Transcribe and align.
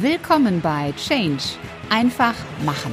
Willkommen 0.00 0.60
bei 0.60 0.92
Change. 0.98 1.42
Einfach 1.88 2.34
machen. 2.66 2.92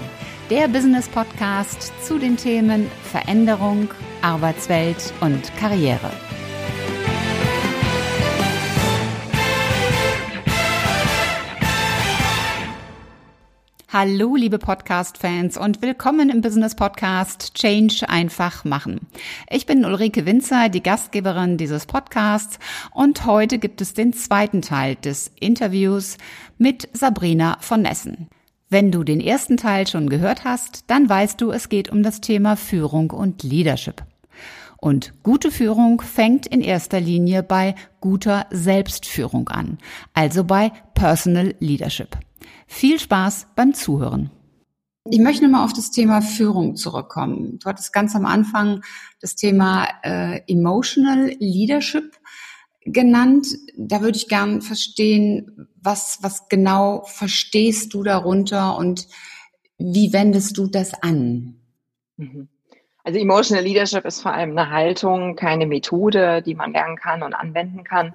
Der 0.49 0.69
Business 0.69 1.09
Podcast 1.09 1.91
zu 2.01 2.17
den 2.17 2.37
Themen 2.37 2.89
Veränderung, 3.11 3.89
Arbeitswelt 4.21 5.11
und 5.19 5.53
Karriere. 5.57 6.09
Hallo, 13.93 14.35
liebe 14.35 14.57
Podcast-Fans 14.57 15.55
und 15.55 15.83
willkommen 15.83 16.31
im 16.31 16.41
Business 16.41 16.73
Podcast 16.73 17.53
Change 17.53 18.09
einfach 18.09 18.65
machen. 18.65 19.01
Ich 19.51 19.67
bin 19.67 19.85
Ulrike 19.85 20.25
Winzer, 20.25 20.69
die 20.69 20.81
Gastgeberin 20.81 21.57
dieses 21.57 21.85
Podcasts 21.85 22.57
und 22.91 23.27
heute 23.27 23.59
gibt 23.59 23.81
es 23.81 23.93
den 23.93 24.11
zweiten 24.11 24.63
Teil 24.63 24.95
des 24.95 25.31
Interviews 25.39 26.17
mit 26.57 26.89
Sabrina 26.93 27.57
von 27.59 27.83
Nessen. 27.83 28.29
Wenn 28.67 28.91
du 28.91 29.03
den 29.03 29.21
ersten 29.21 29.57
Teil 29.57 29.85
schon 29.85 30.09
gehört 30.09 30.43
hast, 30.43 30.85
dann 30.87 31.07
weißt 31.07 31.39
du, 31.39 31.51
es 31.51 31.69
geht 31.69 31.91
um 31.91 32.01
das 32.01 32.19
Thema 32.19 32.55
Führung 32.55 33.11
und 33.11 33.43
Leadership. 33.43 34.01
Und 34.77 35.13
gute 35.21 35.51
Führung 35.51 36.01
fängt 36.01 36.47
in 36.47 36.61
erster 36.61 36.99
Linie 36.99 37.43
bei 37.43 37.75
guter 38.01 38.47
Selbstführung 38.49 39.49
an, 39.49 39.77
also 40.15 40.43
bei 40.43 40.71
Personal 40.95 41.53
Leadership. 41.59 42.17
Viel 42.73 42.99
Spaß 42.99 43.49
beim 43.55 43.75
Zuhören. 43.75 44.31
Ich 45.07 45.19
möchte 45.19 45.47
mal 45.47 45.63
auf 45.63 45.73
das 45.73 45.91
Thema 45.91 46.21
Führung 46.21 46.75
zurückkommen. 46.75 47.59
Du 47.59 47.69
hattest 47.69 47.93
ganz 47.93 48.15
am 48.15 48.25
Anfang 48.25 48.81
das 49.21 49.35
Thema 49.35 49.87
äh, 50.01 50.41
Emotional 50.47 51.31
Leadership 51.37 52.17
genannt. 52.83 53.45
Da 53.77 54.01
würde 54.01 54.17
ich 54.17 54.27
gern 54.27 54.63
verstehen, 54.63 55.69
was, 55.79 56.17
was 56.23 56.49
genau 56.49 57.03
verstehst 57.05 57.93
du 57.93 58.01
darunter 58.01 58.75
und 58.75 59.07
wie 59.77 60.11
wendest 60.11 60.57
du 60.57 60.65
das 60.65 60.95
an? 60.95 61.61
Mhm. 62.17 62.49
Also 63.03 63.19
Emotional 63.19 63.63
Leadership 63.63 64.03
ist 64.03 64.23
vor 64.23 64.33
allem 64.33 64.57
eine 64.57 64.71
Haltung, 64.71 65.35
keine 65.35 65.67
Methode, 65.67 66.41
die 66.41 66.55
man 66.55 66.73
lernen 66.73 66.97
kann 66.97 67.21
und 67.21 67.35
anwenden 67.35 67.83
kann, 67.83 68.13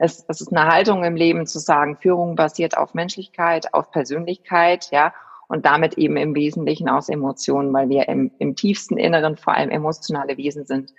es, 0.00 0.24
es 0.28 0.40
ist 0.40 0.52
eine 0.52 0.70
Haltung 0.70 1.04
im 1.04 1.16
Leben 1.16 1.46
zu 1.46 1.58
sagen, 1.58 1.96
Führung 1.96 2.36
basiert 2.36 2.76
auf 2.76 2.94
Menschlichkeit, 2.94 3.74
auf 3.74 3.90
Persönlichkeit, 3.90 4.88
ja, 4.90 5.12
und 5.48 5.64
damit 5.64 5.94
eben 5.96 6.16
im 6.16 6.34
Wesentlichen 6.34 6.88
aus 6.88 7.08
Emotionen, 7.08 7.72
weil 7.72 7.88
wir 7.88 8.08
im, 8.08 8.30
im 8.38 8.54
tiefsten 8.54 8.98
Inneren 8.98 9.36
vor 9.36 9.54
allem 9.54 9.70
emotionale 9.70 10.36
Wesen 10.36 10.66
sind. 10.66 10.92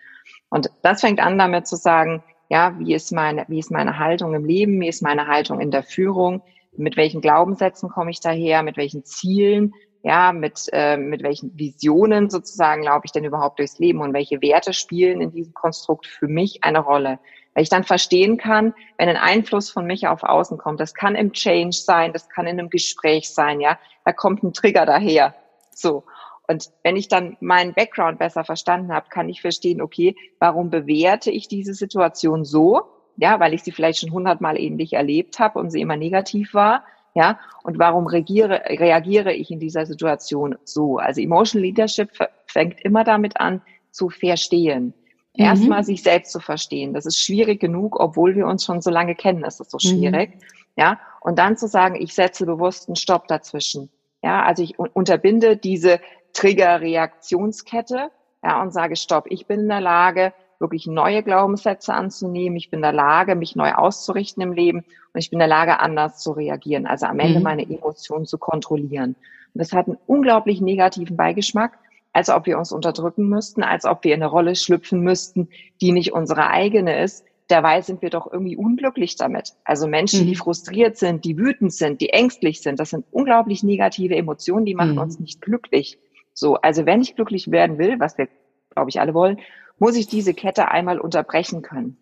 Und 0.50 0.72
das 0.82 1.02
fängt 1.02 1.20
an 1.20 1.38
damit 1.38 1.68
zu 1.68 1.76
sagen, 1.76 2.24
ja, 2.50 2.76
wie 2.80 2.96
ist 2.96 3.12
meine, 3.12 3.46
wie 3.48 3.60
ist 3.60 3.72
meine 3.72 4.00
Haltung 4.00 4.34
im 4.34 4.46
Leben, 4.46 4.82
wie 4.82 4.88
ist 4.88 5.04
meine 5.04 5.28
Haltung 5.28 5.60
in 5.60 5.70
der 5.70 5.84
Führung, 5.84 6.42
mit 6.76 6.98
welchen 6.98 7.22
Glaubenssätzen 7.22 7.90
komme 7.90 8.10
ich 8.10 8.20
daher, 8.20 8.64
mit 8.64 8.76
welchen 8.78 9.06
Zielen, 9.06 9.74
ja, 10.02 10.32
mit, 10.32 10.68
äh, 10.72 10.98
mit 10.98 11.24
welchen 11.24 11.58
Visionen 11.58 12.30
sozusagen 12.30 12.84
laufe 12.84 13.04
ich 13.06 13.12
denn 13.12 13.26
überhaupt 13.26 13.60
durchs 13.60 13.80
Leben 13.80 14.02
und 14.02 14.14
welche 14.14 14.42
Werte 14.42 14.74
spielen 14.74 15.22
in 15.22 15.32
diesem 15.32 15.54
Konstrukt 15.54 16.08
für 16.08 16.28
mich 16.28 16.64
eine 16.64 16.80
Rolle. 16.80 17.20
Weil 17.60 17.64
ich 17.64 17.70
dann 17.70 17.84
verstehen 17.84 18.38
kann, 18.38 18.74
wenn 18.98 19.10
ein 19.10 19.18
Einfluss 19.18 19.70
von 19.70 19.86
mich 19.86 20.08
auf 20.08 20.24
außen 20.24 20.58
kommt, 20.58 20.80
das 20.80 20.94
kann 20.94 21.16
im 21.16 21.34
Change 21.34 21.76
sein, 21.76 22.14
das 22.14 22.30
kann 22.30 22.48
in 22.48 22.58
einem 22.58 22.70
Gespräch 22.70 23.34
sein, 23.34 23.60
ja, 23.60 23.78
da 24.06 24.14
kommt 24.14 24.44
ein 24.44 24.54
Trigger 24.54 24.86
daher. 24.86 25.36
So. 25.76 26.06
Und 26.48 26.70
wenn 26.84 26.96
ich 26.96 27.10
dann 27.10 27.36
meinen 27.42 27.74
Background 27.74 28.18
besser 28.18 28.46
verstanden 28.46 28.94
habe, 28.94 29.10
kann 29.10 29.28
ich 29.28 29.42
verstehen, 29.42 29.82
okay, 29.82 30.16
warum 30.40 30.70
bewerte 30.70 31.32
ich 31.32 31.50
diese 31.50 31.74
Situation 31.74 32.46
so? 32.46 32.84
Ja, 33.18 33.42
weil 33.42 33.54
ich 33.54 33.64
sie 33.64 33.74
vielleicht 33.74 34.00
schon 34.00 34.14
hundertmal 34.14 34.58
ähnlich 34.58 34.94
erlebt 34.94 35.38
habe 35.40 35.60
und 35.60 35.70
sie 35.70 35.82
immer 35.82 35.98
negativ 35.98 36.54
war. 36.54 36.86
Ja, 37.14 37.42
und 37.64 37.78
warum 37.78 38.08
reagiere, 38.08 38.62
reagiere 38.70 39.34
ich 39.34 39.52
in 39.52 39.60
dieser 39.60 39.86
Situation 39.86 40.56
so? 40.64 40.98
Also 40.98 41.20
Emotional 41.20 41.66
Leadership 41.66 42.12
fängt 42.48 42.80
immer 42.86 43.04
damit 43.04 43.38
an, 43.42 43.62
zu 43.92 44.10
verstehen. 44.10 44.94
Mhm. 45.36 45.46
Erstmal 45.46 45.84
sich 45.84 46.04
selbst 46.04 46.32
zu 46.32 46.40
verstehen. 46.40 46.94
Das 46.94 47.06
ist 47.06 47.20
schwierig 47.20 47.60
genug, 47.60 48.00
obwohl 48.00 48.36
wir 48.36 48.48
uns 48.48 48.66
schon 48.66 48.82
so 48.82 48.90
lange 48.90 49.16
kennen, 49.16 49.44
ist 49.44 49.60
es 49.60 49.70
so 49.70 49.78
mhm. 49.78 49.90
schwierig. 49.90 50.36
Mhm. 50.36 50.42
Ja, 50.76 51.00
und 51.22 51.38
dann 51.38 51.58
zu 51.58 51.68
sagen, 51.68 51.96
ich 51.96 52.14
setze 52.14 52.46
bewusst 52.46 52.88
einen 52.88 52.96
Stopp 52.96 53.28
dazwischen. 53.28 53.90
Ja, 54.24 54.44
also 54.44 54.64
ich 54.64 54.80
unterbinde 54.80 55.58
diese 55.58 56.00
Trigger-Reaktionskette, 56.34 58.12
ja, 58.44 58.62
und 58.62 58.72
sage, 58.72 58.96
stopp, 58.96 59.26
ich 59.30 59.48
bin 59.48 59.62
in 59.62 59.70
der 59.70 59.82
Lage, 59.82 60.34
wirklich 60.60 60.88
neue 60.88 61.24
Glaubenssätze 61.24 61.94
anzunehmen. 61.94 62.58
Ich 62.58 62.70
bin 62.70 62.80
in 62.80 62.84
der 62.84 62.94
Lage, 62.94 63.36
mich 63.36 63.56
neu 63.56 63.74
auszurichten 63.74 64.44
im 64.44 64.54
Leben 64.54 64.80
und 65.14 65.20
ich 65.20 65.30
bin 65.30 65.38
in 65.38 65.48
der 65.48 65.48
Lage, 65.48 65.80
anders 65.80 66.20
zu 66.20 66.32
reagieren. 66.32 66.86
Also 66.86 67.06
am 67.06 67.20
Ende 67.20 67.40
mhm. 67.40 67.44
meine 67.44 67.64
Emotionen 67.64 68.26
zu 68.26 68.38
kontrollieren. 68.38 69.16
Und 69.54 69.60
das 69.60 69.72
hat 69.74 69.88
einen 69.88 69.98
unglaublich 70.06 70.62
negativen 70.62 71.16
Beigeschmack, 71.16 71.80
als 72.20 72.30
ob 72.30 72.48
wir 72.48 72.58
uns 72.58 72.74
unterdrücken 72.74 73.30
müssten, 73.30 73.64
als 73.64 73.86
ob 73.86 74.04
wir 74.04 74.14
in 74.14 74.22
eine 74.22 74.30
Rolle 74.30 74.54
schlüpfen 74.54 75.00
müssten, 75.00 75.48
die 75.80 75.94
nicht 75.94 76.12
unsere 76.12 76.50
eigene 76.50 77.02
ist. 77.02 77.24
Dabei 77.48 77.80
sind 77.80 78.02
wir 78.02 78.10
doch 78.10 78.30
irgendwie 78.30 78.58
unglücklich 78.58 79.16
damit. 79.16 79.54
Also 79.64 79.88
Menschen, 79.88 80.24
mhm. 80.24 80.28
die 80.28 80.36
frustriert 80.36 80.98
sind, 80.98 81.24
die 81.24 81.38
wütend 81.38 81.72
sind, 81.72 82.02
die 82.02 82.10
ängstlich 82.10 82.60
sind, 82.60 82.78
das 82.78 82.90
sind 82.90 83.06
unglaublich 83.12 83.64
negative 83.64 84.18
Emotionen, 84.18 84.66
die 84.66 84.76
machen 84.76 84.96
mhm. 84.96 84.98
uns 84.98 85.18
nicht 85.18 85.40
glücklich. 85.40 85.98
So, 86.34 86.56
also 86.56 86.86
wenn 86.86 87.02
ich 87.02 87.16
glücklich 87.16 87.52
werden 87.52 87.78
will, 87.78 88.02
was 88.02 88.18
wir, 88.18 88.28
glaube 88.72 88.90
ich, 88.90 89.00
alle 89.00 89.14
wollen, 89.14 89.40
muss 89.78 89.96
ich 89.96 90.08
diese 90.08 90.34
Kette 90.34 90.68
einmal 90.68 91.00
unterbrechen 91.00 91.62
können. 91.62 91.96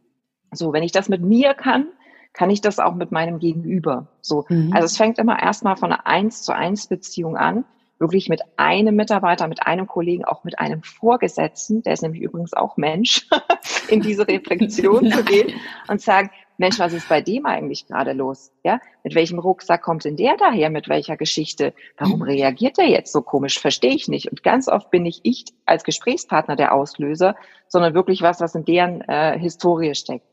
So, 0.51 0.73
wenn 0.73 0.81
ich 0.81 0.91
das 0.91 1.09
mit 1.09 1.21
mir 1.21 1.53
kann, 1.53 1.89
kann 2.33 2.49
ich 2.49 2.61
das 2.61 2.79
auch 2.79 2.95
mit 2.95 3.11
meinem 3.11 3.37
Gegenüber. 3.37 4.07
So, 4.21 4.45
mhm. 4.49 4.73
also 4.73 4.85
es 4.85 4.97
fängt 4.97 5.19
immer 5.19 5.39
erstmal 5.39 5.77
von 5.77 5.91
einer 5.91 6.07
eins 6.07 6.41
zu 6.41 6.55
eins 6.55 6.87
Beziehung 6.87 7.37
an 7.37 7.65
wirklich 7.99 8.29
mit 8.29 8.41
einem 8.57 8.95
Mitarbeiter, 8.95 9.47
mit 9.47 9.65
einem 9.65 9.87
Kollegen, 9.87 10.25
auch 10.25 10.43
mit 10.43 10.59
einem 10.59 10.83
Vorgesetzten, 10.83 11.81
der 11.83 11.93
ist 11.93 12.03
nämlich 12.03 12.21
übrigens 12.21 12.53
auch 12.53 12.77
Mensch, 12.77 13.27
in 13.89 14.01
diese 14.01 14.27
Reflexion 14.27 15.11
zu 15.11 15.23
gehen 15.23 15.53
und 15.87 16.01
sagen, 16.01 16.29
Mensch, 16.57 16.79
was 16.79 16.93
ist 16.93 17.07
bei 17.07 17.21
dem 17.21 17.45
eigentlich 17.45 17.87
gerade 17.87 18.13
los? 18.13 18.51
Ja, 18.63 18.79
mit 19.03 19.13
welchem 19.13 19.37
Rucksack 19.37 19.83
kommt 19.83 20.05
denn 20.05 20.17
der 20.17 20.37
daher? 20.37 20.71
Mit 20.71 20.89
welcher 20.89 21.15
Geschichte? 21.15 21.73
Warum 21.97 22.19
mhm. 22.19 22.25
reagiert 22.25 22.79
er 22.79 22.87
jetzt 22.87 23.13
so 23.13 23.21
komisch? 23.21 23.59
Verstehe 23.59 23.93
ich 23.93 24.07
nicht. 24.07 24.29
Und 24.29 24.41
ganz 24.43 24.67
oft 24.67 24.89
bin 24.89 25.05
ich 25.05 25.19
ich 25.23 25.45
als 25.65 25.83
Gesprächspartner 25.83 26.55
der 26.55 26.73
Auslöser, 26.73 27.35
sondern 27.67 27.93
wirklich 27.93 28.23
was, 28.23 28.41
was 28.41 28.55
in 28.55 28.65
deren 28.65 29.01
äh, 29.01 29.37
Historie 29.37 29.93
steckt. 29.93 30.25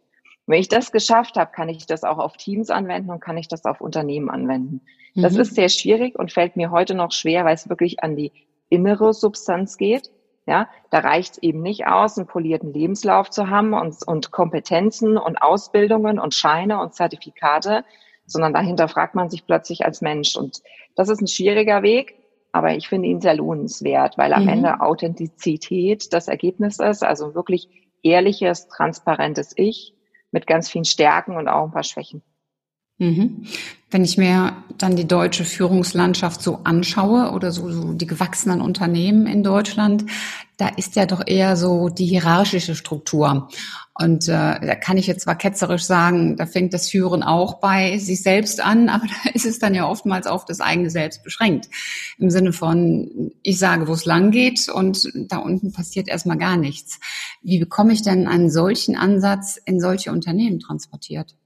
Wenn 0.46 0.60
ich 0.60 0.68
das 0.68 0.92
geschafft 0.92 1.36
habe, 1.36 1.52
kann 1.52 1.68
ich 1.68 1.86
das 1.86 2.04
auch 2.04 2.18
auf 2.18 2.36
Teams 2.36 2.70
anwenden 2.70 3.10
und 3.10 3.20
kann 3.20 3.38
ich 3.38 3.48
das 3.48 3.64
auf 3.64 3.80
Unternehmen 3.80 4.30
anwenden. 4.30 4.82
Das 5.14 5.34
mhm. 5.34 5.40
ist 5.40 5.54
sehr 5.54 5.68
schwierig 5.68 6.18
und 6.18 6.32
fällt 6.32 6.56
mir 6.56 6.70
heute 6.70 6.94
noch 6.94 7.12
schwer, 7.12 7.44
weil 7.44 7.54
es 7.54 7.68
wirklich 7.68 8.02
an 8.02 8.16
die 8.16 8.32
innere 8.68 9.14
Substanz 9.14 9.76
geht. 9.76 10.10
Ja, 10.46 10.68
da 10.90 10.98
reicht 10.98 11.32
es 11.32 11.38
eben 11.38 11.62
nicht 11.62 11.86
aus, 11.86 12.18
einen 12.18 12.26
polierten 12.26 12.74
Lebenslauf 12.74 13.30
zu 13.30 13.48
haben 13.48 13.72
und, 13.72 13.96
und 14.06 14.30
Kompetenzen 14.30 15.16
und 15.16 15.40
Ausbildungen 15.40 16.18
und 16.18 16.34
Scheine 16.34 16.80
und 16.80 16.94
Zertifikate, 16.94 17.82
sondern 18.26 18.52
dahinter 18.52 18.88
fragt 18.88 19.14
man 19.14 19.30
sich 19.30 19.46
plötzlich 19.46 19.86
als 19.86 20.02
Mensch. 20.02 20.36
Und 20.36 20.62
das 20.96 21.08
ist 21.08 21.22
ein 21.22 21.28
schwieriger 21.28 21.82
Weg, 21.82 22.16
aber 22.52 22.74
ich 22.74 22.88
finde 22.88 23.08
ihn 23.08 23.22
sehr 23.22 23.34
lohnenswert, 23.34 24.18
weil 24.18 24.34
am 24.34 24.42
mhm. 24.42 24.50
Ende 24.50 24.80
Authentizität 24.82 26.12
das 26.12 26.28
Ergebnis 26.28 26.78
ist, 26.78 27.02
also 27.02 27.34
wirklich 27.34 27.70
ehrliches, 28.02 28.68
transparentes 28.68 29.54
Ich 29.56 29.93
mit 30.34 30.46
ganz 30.46 30.68
vielen 30.68 30.84
Stärken 30.84 31.36
und 31.36 31.48
auch 31.48 31.64
ein 31.64 31.72
paar 31.72 31.84
Schwächen. 31.84 32.20
Mhm. 32.98 33.46
Wenn 33.90 34.04
ich 34.04 34.18
mir 34.18 34.56
dann 34.76 34.96
die 34.96 35.06
deutsche 35.06 35.44
Führungslandschaft 35.44 36.42
so 36.42 36.60
anschaue 36.64 37.30
oder 37.30 37.50
so, 37.50 37.70
so 37.70 37.92
die 37.92 38.06
gewachsenen 38.06 38.60
Unternehmen 38.60 39.26
in 39.26 39.42
Deutschland, 39.42 40.04
da 40.56 40.68
ist 40.68 40.96
ja 40.96 41.06
doch 41.06 41.22
eher 41.26 41.56
so 41.56 41.88
die 41.88 42.06
hierarchische 42.06 42.74
Struktur. 42.74 43.48
Und 43.94 44.28
äh, 44.28 44.30
da 44.30 44.74
kann 44.74 44.96
ich 44.96 45.06
jetzt 45.06 45.22
zwar 45.22 45.36
ketzerisch 45.36 45.84
sagen, 45.84 46.36
da 46.36 46.46
fängt 46.46 46.74
das 46.74 46.90
Führen 46.90 47.22
auch 47.22 47.60
bei 47.60 47.98
sich 47.98 48.22
selbst 48.22 48.60
an, 48.60 48.88
aber 48.90 49.06
da 49.06 49.30
ist 49.32 49.46
es 49.46 49.58
dann 49.58 49.74
ja 49.74 49.88
oftmals 49.88 50.26
auf 50.26 50.44
das 50.44 50.60
eigene 50.60 50.90
Selbst 50.90 51.22
beschränkt. 51.22 51.68
Im 52.18 52.30
Sinne 52.30 52.52
von, 52.52 53.32
ich 53.42 53.58
sage, 53.58 53.88
wo 53.88 53.92
es 53.92 54.04
lang 54.04 54.30
geht 54.30 54.68
und 54.68 55.08
da 55.28 55.38
unten 55.38 55.72
passiert 55.72 56.08
erstmal 56.08 56.38
gar 56.38 56.56
nichts. 56.56 56.98
Wie 57.42 57.58
bekomme 57.58 57.92
ich 57.92 58.02
denn 58.02 58.26
einen 58.26 58.50
solchen 58.50 58.96
Ansatz 58.96 59.60
in 59.64 59.80
solche 59.80 60.10
Unternehmen 60.10 60.60
transportiert? 60.60 61.36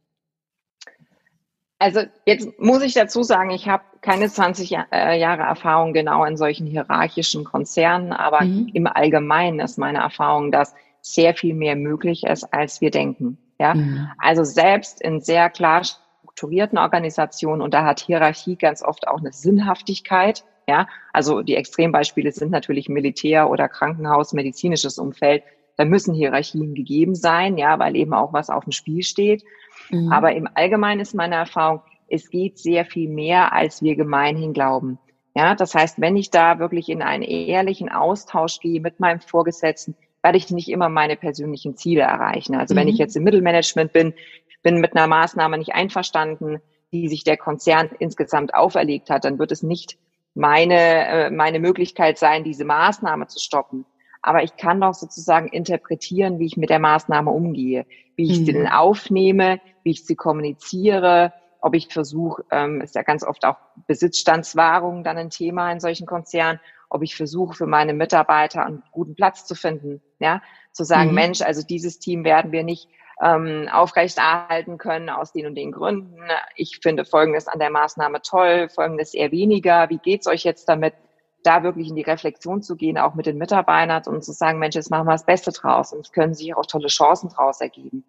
Also 1.78 2.00
jetzt 2.26 2.58
muss 2.58 2.82
ich 2.82 2.94
dazu 2.94 3.22
sagen, 3.22 3.50
ich 3.50 3.68
habe 3.68 3.84
keine 4.00 4.28
20 4.28 4.72
äh, 4.72 5.18
Jahre 5.18 5.42
Erfahrung 5.42 5.92
genau 5.92 6.24
in 6.24 6.36
solchen 6.36 6.66
hierarchischen 6.66 7.44
Konzernen, 7.44 8.12
aber 8.12 8.44
mhm. 8.44 8.70
im 8.72 8.86
Allgemeinen 8.88 9.60
ist 9.60 9.78
meine 9.78 9.98
Erfahrung, 9.98 10.50
dass 10.50 10.74
sehr 11.00 11.34
viel 11.34 11.54
mehr 11.54 11.76
möglich 11.76 12.24
ist, 12.24 12.52
als 12.52 12.80
wir 12.80 12.90
denken. 12.90 13.38
Ja, 13.60 13.74
mhm. 13.74 14.08
also 14.18 14.44
selbst 14.44 15.00
in 15.00 15.20
sehr 15.20 15.50
klar 15.50 15.82
strukturierten 15.84 16.78
Organisationen 16.78 17.62
und 17.62 17.74
da 17.74 17.84
hat 17.84 18.00
Hierarchie 18.00 18.56
ganz 18.56 18.82
oft 18.82 19.06
auch 19.06 19.18
eine 19.18 19.32
Sinnhaftigkeit. 19.32 20.44
Ja, 20.68 20.86
also 21.12 21.42
die 21.42 21.56
Extrembeispiele 21.56 22.30
sind 22.30 22.50
natürlich 22.50 22.88
Militär 22.88 23.48
oder 23.48 23.68
Krankenhaus, 23.68 24.32
medizinisches 24.32 24.98
Umfeld. 24.98 25.42
Da 25.76 25.84
müssen 25.84 26.12
Hierarchien 26.12 26.74
gegeben 26.74 27.14
sein, 27.14 27.56
ja, 27.56 27.78
weil 27.78 27.96
eben 27.96 28.12
auch 28.12 28.32
was 28.32 28.50
auf 28.50 28.64
dem 28.64 28.72
Spiel 28.72 29.02
steht. 29.02 29.44
Mhm. 29.90 30.12
Aber 30.12 30.34
im 30.34 30.48
Allgemeinen 30.54 31.00
ist 31.00 31.14
meine 31.14 31.36
Erfahrung, 31.36 31.82
es 32.08 32.30
geht 32.30 32.58
sehr 32.58 32.84
viel 32.84 33.08
mehr, 33.08 33.52
als 33.52 33.82
wir 33.82 33.96
gemeinhin 33.96 34.52
glauben. 34.52 34.98
Ja, 35.34 35.54
das 35.54 35.74
heißt, 35.74 36.00
wenn 36.00 36.16
ich 36.16 36.30
da 36.30 36.58
wirklich 36.58 36.88
in 36.88 37.02
einen 37.02 37.22
ehrlichen 37.22 37.90
Austausch 37.90 38.60
gehe 38.60 38.80
mit 38.80 38.98
meinem 38.98 39.20
Vorgesetzten, 39.20 39.94
werde 40.22 40.38
ich 40.38 40.50
nicht 40.50 40.68
immer 40.68 40.88
meine 40.88 41.16
persönlichen 41.16 41.76
Ziele 41.76 42.02
erreichen. 42.02 42.56
Also 42.56 42.74
mhm. 42.74 42.80
wenn 42.80 42.88
ich 42.88 42.94
mhm. 42.94 43.00
jetzt 43.00 43.16
im 43.16 43.24
Mittelmanagement 43.24 43.92
bin, 43.92 44.14
bin 44.62 44.80
mit 44.80 44.96
einer 44.96 45.06
Maßnahme 45.06 45.58
nicht 45.58 45.74
einverstanden, 45.74 46.60
die 46.92 47.08
sich 47.08 47.22
der 47.22 47.36
Konzern 47.36 47.90
insgesamt 47.98 48.54
auferlegt 48.54 49.10
hat, 49.10 49.24
dann 49.24 49.38
wird 49.38 49.52
es 49.52 49.62
nicht 49.62 49.98
meine, 50.34 51.06
äh, 51.06 51.30
meine 51.30 51.60
Möglichkeit 51.60 52.18
sein, 52.18 52.44
diese 52.44 52.64
Maßnahme 52.64 53.26
zu 53.26 53.38
stoppen. 53.38 53.84
Aber 54.22 54.42
ich 54.42 54.56
kann 54.56 54.80
doch 54.80 54.94
sozusagen 54.94 55.48
interpretieren, 55.48 56.38
wie 56.38 56.46
ich 56.46 56.56
mit 56.56 56.70
der 56.70 56.78
Maßnahme 56.78 57.30
umgehe, 57.30 57.86
wie 58.18 58.32
ich 58.32 58.40
mhm. 58.40 58.44
sie 58.44 58.52
denn 58.52 58.66
aufnehme, 58.66 59.60
wie 59.84 59.92
ich 59.92 60.04
sie 60.04 60.16
kommuniziere, 60.16 61.32
ob 61.60 61.74
ich 61.74 61.88
versuche, 61.88 62.44
ähm, 62.50 62.80
ist 62.80 62.96
ja 62.96 63.02
ganz 63.02 63.22
oft 63.22 63.44
auch 63.44 63.56
Besitzstandswahrung 63.86 65.04
dann 65.04 65.16
ein 65.16 65.30
Thema 65.30 65.70
in 65.70 65.80
solchen 65.80 66.06
Konzernen, 66.06 66.60
ob 66.90 67.02
ich 67.02 67.14
versuche, 67.14 67.54
für 67.54 67.66
meine 67.66 67.94
Mitarbeiter 67.94 68.66
einen 68.66 68.82
guten 68.90 69.14
Platz 69.14 69.44
zu 69.46 69.54
finden, 69.54 70.02
ja, 70.18 70.42
zu 70.72 70.84
sagen, 70.84 71.10
mhm. 71.10 71.14
Mensch, 71.14 71.42
also 71.42 71.62
dieses 71.62 72.00
Team 72.00 72.24
werden 72.24 72.50
wir 72.50 72.64
nicht 72.64 72.88
ähm, 73.22 73.68
aufrechterhalten 73.72 74.78
können 74.78 75.10
aus 75.10 75.32
den 75.32 75.46
und 75.46 75.54
den 75.54 75.70
Gründen. 75.70 76.18
Ich 76.56 76.80
finde 76.82 77.04
Folgendes 77.04 77.46
an 77.46 77.60
der 77.60 77.70
Maßnahme 77.70 78.20
toll, 78.22 78.68
Folgendes 78.68 79.14
eher 79.14 79.30
weniger. 79.30 79.90
Wie 79.90 79.98
geht's 79.98 80.26
euch 80.26 80.42
jetzt 80.42 80.68
damit? 80.68 80.94
Da 81.42 81.62
wirklich 81.62 81.88
in 81.88 81.96
die 81.96 82.02
Reflexion 82.02 82.62
zu 82.62 82.76
gehen, 82.76 82.98
auch 82.98 83.14
mit 83.14 83.26
den 83.26 83.38
Mitarbeitern 83.38 84.14
und 84.14 84.24
zu 84.24 84.32
sagen, 84.32 84.58
Mensch, 84.58 84.74
jetzt 84.74 84.90
machen 84.90 85.06
wir 85.06 85.12
das 85.12 85.24
Beste 85.24 85.52
draus 85.52 85.92
und 85.92 86.00
es 86.00 86.12
können 86.12 86.34
sich 86.34 86.54
auch 86.54 86.66
tolle 86.66 86.88
Chancen 86.88 87.28
draus 87.30 87.60
ergeben. 87.60 88.04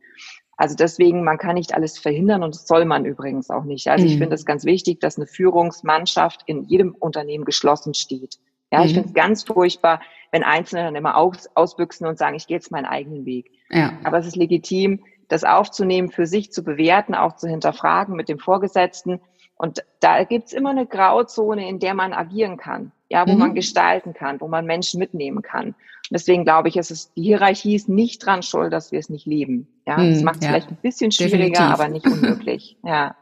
Also 0.58 0.76
deswegen, 0.76 1.24
man 1.24 1.38
kann 1.38 1.56
nicht 1.56 1.74
alles 1.74 1.98
verhindern 1.98 2.44
und 2.44 2.54
das 2.54 2.68
soll 2.68 2.84
man 2.84 3.06
übrigens 3.06 3.50
auch 3.50 3.64
nicht. 3.64 3.88
Also 3.88 4.06
mhm. 4.06 4.12
ich 4.12 4.18
finde 4.18 4.36
es 4.36 4.46
ganz 4.46 4.66
wichtig, 4.66 5.00
dass 5.00 5.16
eine 5.16 5.26
Führungsmannschaft 5.26 6.42
in 6.48 6.66
jedem 6.66 6.96
Unternehmen 6.96 7.46
geschlossen 7.46 7.94
steht. 7.94 8.40
Ja, 8.72 8.80
mhm. 8.80 8.86
ich 8.86 8.94
finde 8.94 9.08
es 9.08 9.14
ganz 9.14 9.44
furchtbar, 9.44 10.02
wenn 10.32 10.44
Einzelne 10.44 10.84
dann 10.84 10.96
immer 10.96 11.16
aus, 11.16 11.48
ausbüchsen 11.56 12.08
und 12.08 12.18
sagen, 12.18 12.36
ich 12.36 12.48
gehe 12.48 12.58
jetzt 12.58 12.72
meinen 12.72 12.86
eigenen 12.86 13.26
Weg. 13.26 13.52
Ja. 13.70 13.94
Aber 14.04 14.18
es 14.18 14.28
ist 14.28 14.36
legitim, 14.36 15.06
das 15.30 15.44
aufzunehmen, 15.44 16.12
für 16.12 16.26
sich 16.26 16.52
zu 16.52 16.64
bewerten, 16.64 17.16
auch 17.16 17.36
zu 17.36 17.48
hinterfragen 17.48 18.16
mit 18.16 18.28
dem 18.28 18.40
Vorgesetzten. 18.40 19.22
Und 19.56 19.84
da 20.02 20.24
gibt's 20.24 20.54
immer 20.54 20.72
eine 20.72 20.88
Grauzone, 20.88 21.70
in 21.70 21.80
der 21.80 21.94
man 21.94 22.14
agieren 22.14 22.58
kann, 22.58 22.92
ja, 23.10 23.28
wo 23.28 23.34
mhm. 23.34 23.40
man 23.40 23.56
gestalten 23.56 24.14
kann, 24.14 24.40
wo 24.40 24.48
man 24.48 24.66
Menschen 24.66 25.00
mitnehmen 25.00 25.42
kann. 25.42 25.68
Und 26.10 26.14
deswegen 26.16 26.44
glaube 26.44 26.70
ich, 26.70 26.78
es 26.78 26.92
ist, 26.92 27.12
die 27.16 27.24
Hierarchie 27.24 27.76
ist 27.76 27.90
nicht 27.90 28.26
dran 28.26 28.44
schuld, 28.44 28.72
dass 28.72 28.92
wir 28.92 29.00
es 29.00 29.10
nicht 29.10 29.26
leben. 29.26 29.68
Ja, 29.86 29.98
mhm, 29.98 30.14
das 30.14 30.24
macht 30.24 30.38
es 30.38 30.44
ja. 30.44 30.50
vielleicht 30.50 30.70
ein 30.70 30.78
bisschen 30.82 31.12
schwieriger, 31.12 31.38
Definitiv. 31.38 31.74
aber 31.74 31.88
nicht 31.90 32.06
unmöglich. 32.06 32.78
Ja. 32.86 33.16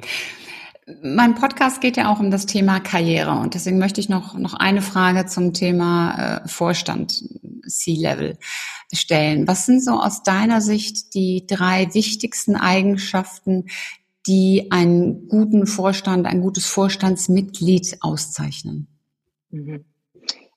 Mein 1.03 1.35
Podcast 1.35 1.81
geht 1.81 1.97
ja 1.97 2.09
auch 2.09 2.21
um 2.21 2.31
das 2.31 2.45
Thema 2.45 2.79
Karriere 2.79 3.31
und 3.31 3.55
deswegen 3.55 3.77
möchte 3.77 3.99
ich 3.99 4.07
noch, 4.07 4.37
noch 4.37 4.53
eine 4.53 4.81
Frage 4.81 5.25
zum 5.25 5.51
Thema 5.51 6.43
äh, 6.45 6.47
Vorstand, 6.47 7.25
C-Level 7.67 8.37
stellen. 8.93 9.49
Was 9.49 9.65
sind 9.65 9.83
so 9.83 9.99
aus 9.99 10.23
deiner 10.23 10.61
Sicht 10.61 11.13
die 11.13 11.45
drei 11.45 11.93
wichtigsten 11.93 12.55
Eigenschaften, 12.55 13.65
die 14.27 14.67
einen 14.71 15.27
guten 15.27 15.67
Vorstand, 15.67 16.25
ein 16.25 16.39
gutes 16.39 16.65
Vorstandsmitglied 16.65 17.97
auszeichnen? 17.99 18.96
Mhm. 19.49 19.85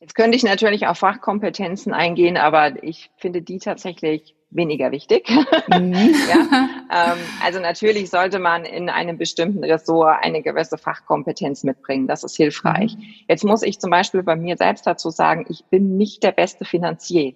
Jetzt 0.01 0.15
könnte 0.15 0.37
ich 0.37 0.43
natürlich 0.43 0.87
auf 0.87 0.99
Fachkompetenzen 0.99 1.93
eingehen, 1.93 2.37
aber 2.37 2.83
ich 2.83 3.11
finde 3.19 3.43
die 3.43 3.59
tatsächlich 3.59 4.35
weniger 4.51 4.91
wichtig. 4.91 5.29
Mhm. 5.69 5.93
ja, 6.29 6.69
ähm, 6.91 7.19
also 7.45 7.61
natürlich 7.61 8.11
sollte 8.11 8.39
man 8.39 8.65
in 8.65 8.89
einem 8.89 9.19
bestimmten 9.19 9.63
Ressort 9.63 10.17
eine 10.23 10.43
gewisse 10.43 10.79
Fachkompetenz 10.79 11.65
mitbringen. 11.65 12.07
Das 12.07 12.25
ist 12.25 12.37
hilfreich. 12.37 12.97
Mhm. 12.97 13.05
Jetzt 13.29 13.45
muss 13.45 13.63
ich 13.63 13.79
zum 13.79 13.91
Beispiel 13.91 14.23
bei 14.23 14.37
mir 14.37 14.57
selbst 14.57 14.87
dazu 14.87 15.11
sagen, 15.11 15.45
ich 15.49 15.65
bin 15.67 15.97
nicht 15.97 16.23
der 16.23 16.33
beste 16.33 16.65
Finanzier. 16.65 17.35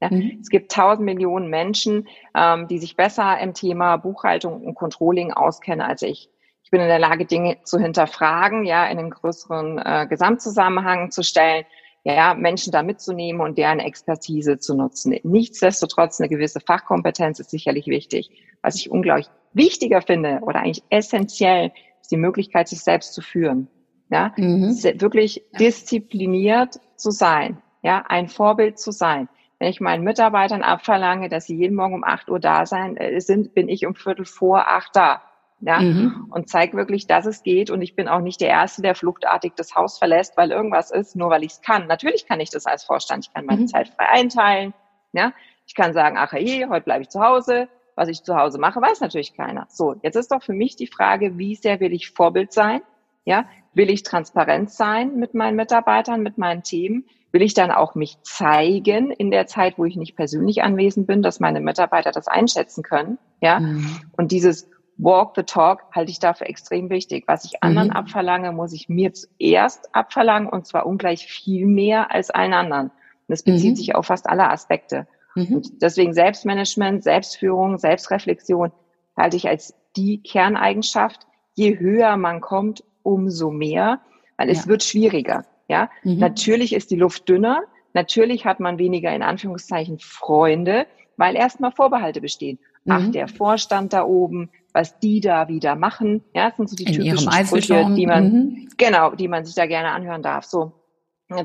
Ja, 0.00 0.10
mhm. 0.10 0.38
Es 0.40 0.48
gibt 0.48 0.72
tausend 0.72 1.04
Millionen 1.04 1.48
Menschen, 1.48 2.08
ähm, 2.34 2.66
die 2.68 2.78
sich 2.78 2.96
besser 2.96 3.38
im 3.38 3.54
Thema 3.54 3.96
Buchhaltung 3.96 4.62
und 4.62 4.74
Controlling 4.74 5.32
auskennen 5.32 5.80
als 5.80 6.02
ich. 6.02 6.28
Ich 6.66 6.70
bin 6.72 6.80
in 6.80 6.88
der 6.88 6.98
Lage, 6.98 7.26
Dinge 7.26 7.58
zu 7.62 7.78
hinterfragen, 7.78 8.64
ja, 8.64 8.86
in 8.86 8.98
einen 8.98 9.10
größeren 9.10 9.78
äh, 9.78 10.06
Gesamtzusammenhang 10.08 11.10
zu 11.10 11.22
stellen 11.22 11.64
ja, 12.06 12.34
Menschen 12.34 12.70
da 12.70 12.84
mitzunehmen 12.84 13.40
und 13.40 13.58
deren 13.58 13.80
Expertise 13.80 14.58
zu 14.58 14.76
nutzen. 14.76 15.18
Nichtsdestotrotz 15.24 16.20
eine 16.20 16.28
gewisse 16.28 16.60
Fachkompetenz 16.60 17.40
ist 17.40 17.50
sicherlich 17.50 17.88
wichtig. 17.88 18.30
Was 18.62 18.76
ich 18.76 18.92
unglaublich 18.92 19.26
wichtiger 19.54 20.00
finde 20.02 20.38
oder 20.42 20.60
eigentlich 20.60 20.84
essentiell 20.88 21.72
ist 22.00 22.12
die 22.12 22.16
Möglichkeit, 22.16 22.68
sich 22.68 22.80
selbst 22.80 23.12
zu 23.12 23.22
führen. 23.22 23.66
Ja, 24.08 24.32
mhm. 24.36 24.70
wirklich 25.00 25.42
diszipliniert 25.58 26.78
zu 26.94 27.10
sein. 27.10 27.60
Ja, 27.82 28.04
ein 28.08 28.28
Vorbild 28.28 28.78
zu 28.78 28.92
sein. 28.92 29.28
Wenn 29.58 29.68
ich 29.68 29.80
meinen 29.80 30.04
Mitarbeitern 30.04 30.62
abverlange, 30.62 31.28
dass 31.28 31.46
sie 31.46 31.56
jeden 31.56 31.74
Morgen 31.74 31.94
um 31.94 32.04
acht 32.04 32.28
Uhr 32.28 32.38
da 32.38 32.66
sein 32.66 32.96
äh, 32.96 33.20
sind, 33.20 33.52
bin 33.52 33.68
ich 33.68 33.84
um 33.84 33.96
Viertel 33.96 34.26
vor 34.26 34.68
acht 34.68 34.94
da 34.94 35.22
ja, 35.60 35.80
mhm. 35.80 36.26
und 36.30 36.48
zeig 36.48 36.74
wirklich, 36.74 37.06
dass 37.06 37.24
es 37.24 37.42
geht. 37.42 37.70
Und 37.70 37.80
ich 37.82 37.96
bin 37.96 38.08
auch 38.08 38.20
nicht 38.20 38.40
der 38.40 38.48
Erste, 38.48 38.82
der 38.82 38.94
fluchtartig 38.94 39.52
das 39.56 39.74
Haus 39.74 39.98
verlässt, 39.98 40.36
weil 40.36 40.50
irgendwas 40.50 40.90
ist, 40.90 41.16
nur 41.16 41.30
weil 41.30 41.44
ich 41.44 41.52
es 41.52 41.60
kann. 41.62 41.86
Natürlich 41.86 42.26
kann 42.26 42.40
ich 42.40 42.50
das 42.50 42.66
als 42.66 42.84
Vorstand. 42.84 43.26
Ich 43.26 43.32
kann 43.32 43.46
meine 43.46 43.62
mhm. 43.62 43.68
Zeit 43.68 43.88
frei 43.88 44.08
einteilen. 44.08 44.74
Ja, 45.12 45.32
ich 45.66 45.74
kann 45.74 45.94
sagen, 45.94 46.16
ach 46.18 46.32
hey, 46.32 46.66
heute 46.68 46.84
bleibe 46.84 47.02
ich 47.02 47.08
zu 47.08 47.20
Hause. 47.20 47.68
Was 47.94 48.10
ich 48.10 48.22
zu 48.22 48.36
Hause 48.36 48.58
mache, 48.58 48.82
weiß 48.82 49.00
natürlich 49.00 49.34
keiner. 49.34 49.66
So, 49.70 49.94
jetzt 50.02 50.16
ist 50.16 50.30
doch 50.30 50.42
für 50.42 50.52
mich 50.52 50.76
die 50.76 50.86
Frage, 50.86 51.38
wie 51.38 51.54
sehr 51.54 51.80
will 51.80 51.94
ich 51.94 52.10
Vorbild 52.10 52.52
sein? 52.52 52.82
Ja, 53.24 53.46
will 53.72 53.88
ich 53.88 54.02
transparent 54.02 54.70
sein 54.70 55.16
mit 55.16 55.32
meinen 55.32 55.56
Mitarbeitern, 55.56 56.22
mit 56.22 56.36
meinen 56.36 56.62
Themen? 56.62 57.06
Will 57.32 57.40
ich 57.40 57.54
dann 57.54 57.70
auch 57.70 57.94
mich 57.94 58.18
zeigen 58.22 59.10
in 59.10 59.30
der 59.30 59.46
Zeit, 59.46 59.78
wo 59.78 59.86
ich 59.86 59.96
nicht 59.96 60.14
persönlich 60.14 60.62
anwesend 60.62 61.06
bin, 61.06 61.22
dass 61.22 61.40
meine 61.40 61.60
Mitarbeiter 61.60 62.12
das 62.12 62.28
einschätzen 62.28 62.82
können? 62.82 63.18
Ja, 63.40 63.60
mhm. 63.60 64.02
und 64.16 64.30
dieses 64.30 64.68
Walk 64.98 65.32
the 65.36 65.42
Talk 65.42 65.84
halte 65.92 66.10
ich 66.10 66.18
dafür 66.18 66.48
extrem 66.48 66.88
wichtig. 66.90 67.24
Was 67.26 67.44
ich 67.44 67.62
anderen 67.62 67.88
mhm. 67.88 67.96
abverlange, 67.96 68.52
muss 68.52 68.72
ich 68.72 68.88
mir 68.88 69.12
zuerst 69.12 69.94
abverlangen 69.94 70.48
und 70.48 70.66
zwar 70.66 70.86
ungleich 70.86 71.26
viel 71.26 71.66
mehr 71.66 72.10
als 72.12 72.30
allen 72.30 72.54
anderen. 72.54 72.86
Und 72.86 72.92
das 73.28 73.42
bezieht 73.42 73.72
mhm. 73.72 73.76
sich 73.76 73.94
auf 73.94 74.06
fast 74.06 74.28
alle 74.28 74.50
Aspekte. 74.50 75.06
Mhm. 75.34 75.56
Und 75.56 75.82
deswegen 75.82 76.14
Selbstmanagement, 76.14 77.02
Selbstführung, 77.02 77.78
Selbstreflexion 77.78 78.72
halte 79.16 79.36
ich 79.36 79.48
als 79.48 79.74
die 79.96 80.22
Kerneigenschaft. 80.22 81.26
Je 81.54 81.78
höher 81.78 82.16
man 82.16 82.40
kommt, 82.40 82.82
umso 83.02 83.50
mehr, 83.50 84.00
weil 84.36 84.50
es 84.50 84.64
ja. 84.64 84.68
wird 84.68 84.82
schwieriger. 84.82 85.44
Ja, 85.68 85.90
mhm. 86.04 86.18
natürlich 86.18 86.74
ist 86.74 86.90
die 86.90 86.96
Luft 86.96 87.28
dünner. 87.28 87.62
Natürlich 87.92 88.44
hat 88.44 88.60
man 88.60 88.78
weniger 88.78 89.14
in 89.14 89.22
Anführungszeichen 89.22 89.98
Freunde, 89.98 90.86
weil 91.16 91.34
erstmal 91.34 91.72
Vorbehalte 91.72 92.20
bestehen. 92.20 92.58
Ach, 92.88 93.00
mhm. 93.00 93.12
der 93.12 93.26
Vorstand 93.26 93.92
da 93.92 94.04
oben, 94.04 94.50
was 94.76 94.98
die 94.98 95.20
da 95.20 95.48
wieder 95.48 95.74
machen. 95.74 96.22
Ja, 96.34 96.50
das 96.50 96.58
sind 96.58 96.68
so 96.68 96.76
die 96.76 96.84
In 96.84 96.92
typischen 96.92 97.32
Sprüche, 97.32 97.86
die 97.96 98.06
man, 98.06 98.30
mhm. 98.30 98.68
genau, 98.76 99.12
die 99.12 99.26
man 99.26 99.42
sich 99.46 99.54
da 99.54 99.64
gerne 99.64 99.88
anhören 99.88 100.22
darf. 100.22 100.44
So. 100.44 100.72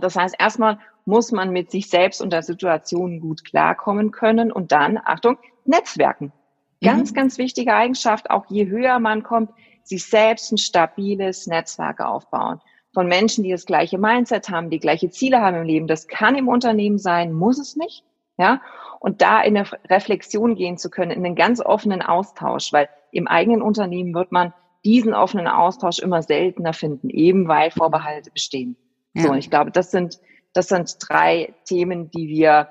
Das 0.02 0.18
heißt, 0.18 0.36
erstmal 0.38 0.80
muss 1.06 1.32
man 1.32 1.52
mit 1.52 1.72
sich 1.72 1.90
selbst 1.90 2.22
und 2.22 2.34
der 2.34 2.44
Situation 2.44 3.22
gut 3.22 3.46
klarkommen 3.46 4.12
können 4.12 4.52
und 4.52 4.74
dann, 4.74 5.00
Achtung, 5.02 5.38
Netzwerken. 5.64 6.34
Ganz, 6.84 7.12
mhm. 7.12 7.16
ganz 7.16 7.38
wichtige 7.38 7.74
Eigenschaft, 7.74 8.30
auch 8.30 8.48
je 8.50 8.68
höher 8.68 9.00
man 9.00 9.24
kommt, 9.24 9.52
sich 9.84 10.06
selbst 10.06 10.52
ein 10.52 10.58
stabiles 10.58 11.48
Netzwerk 11.48 12.02
aufbauen. 12.02 12.60
Von 12.94 13.08
Menschen, 13.08 13.46
die 13.46 13.52
das 13.52 13.66
gleiche 13.66 13.98
Mindset 13.98 14.50
haben, 14.50 14.70
die 14.70 14.80
gleiche 14.80 15.10
Ziele 15.10 15.40
haben 15.40 15.56
im 15.56 15.64
Leben. 15.64 15.88
Das 15.88 16.10
kann 16.10 16.36
im 16.36 16.50
Unternehmen 16.50 16.98
sein, 16.98 17.32
muss 17.32 17.60
es 17.60 17.78
nicht. 17.78 18.04
Ja, 18.42 18.60
und 19.00 19.22
da 19.22 19.40
in 19.42 19.56
eine 19.56 19.72
Reflexion 19.88 20.56
gehen 20.56 20.80
zu 20.80 20.90
können, 20.90 21.12
in 21.12 21.24
einen 21.24 21.36
ganz 21.36 21.62
offenen 21.62 22.02
Austausch, 22.02 22.74
weil 22.74 22.90
im 23.12 23.28
eigenen 23.28 23.62
Unternehmen 23.62 24.16
wird 24.16 24.32
man 24.32 24.52
diesen 24.84 25.14
offenen 25.14 25.48
Austausch 25.48 26.00
immer 26.00 26.24
seltener 26.24 26.74
finden, 26.74 27.12
eben 27.12 27.48
weil 27.48 27.70
Vorbehalte 27.70 28.32
bestehen. 28.32 28.78
Ja. 29.14 29.22
So, 29.22 29.30
und 29.30 29.38
ich 29.38 29.52
glaube, 29.52 29.70
das 29.70 29.92
sind, 29.92 30.20
das 30.54 30.70
sind 30.70 30.98
drei 31.00 31.54
Themen, 31.66 32.10
die 32.10 32.30
wir, 32.30 32.70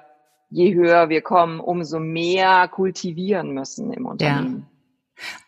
je 0.51 0.75
höher 0.75 1.09
wir 1.09 1.23
kommen, 1.23 1.61
umso 1.61 2.01
mehr 2.01 2.67
kultivieren 2.67 3.53
müssen 3.53 3.93
im 3.93 4.07
Unternehmen. 4.07 4.67
Ja. 4.69 4.80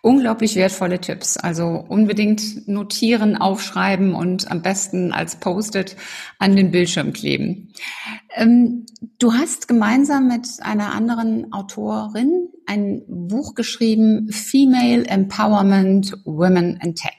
Unglaublich 0.00 0.57
wertvolle 0.57 1.00
Tipps. 1.00 1.37
Also 1.37 1.85
unbedingt 1.88 2.69
notieren, 2.69 3.37
aufschreiben 3.37 4.14
und 4.14 4.50
am 4.50 4.62
besten 4.62 5.12
als 5.12 5.37
Post-it 5.37 5.97
an 6.38 6.57
den 6.57 6.71
Bildschirm 6.71 7.12
kleben. 7.12 7.73
Ähm, 8.35 8.87
du 9.19 9.33
hast 9.33 9.69
gemeinsam 9.69 10.29
mit 10.29 10.49
einer 10.61 10.93
anderen 10.93 11.52
Autorin 11.52 12.49
ein 12.67 13.02
Buch 13.07 13.55
geschrieben, 13.55 14.31
Female 14.31 15.07
Empowerment 15.07 16.17
Women 16.25 16.79
in 16.83 16.95
Tech. 16.95 17.12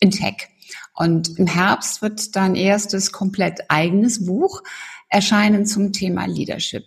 In 0.00 0.10
Tech. 0.10 0.48
Und 0.94 1.38
im 1.38 1.46
Herbst 1.46 2.02
wird 2.02 2.36
dein 2.36 2.54
erstes 2.54 3.12
komplett 3.12 3.60
eigenes 3.68 4.26
Buch 4.26 4.62
erscheinen 5.08 5.66
zum 5.66 5.92
Thema 5.92 6.26
Leadership. 6.26 6.84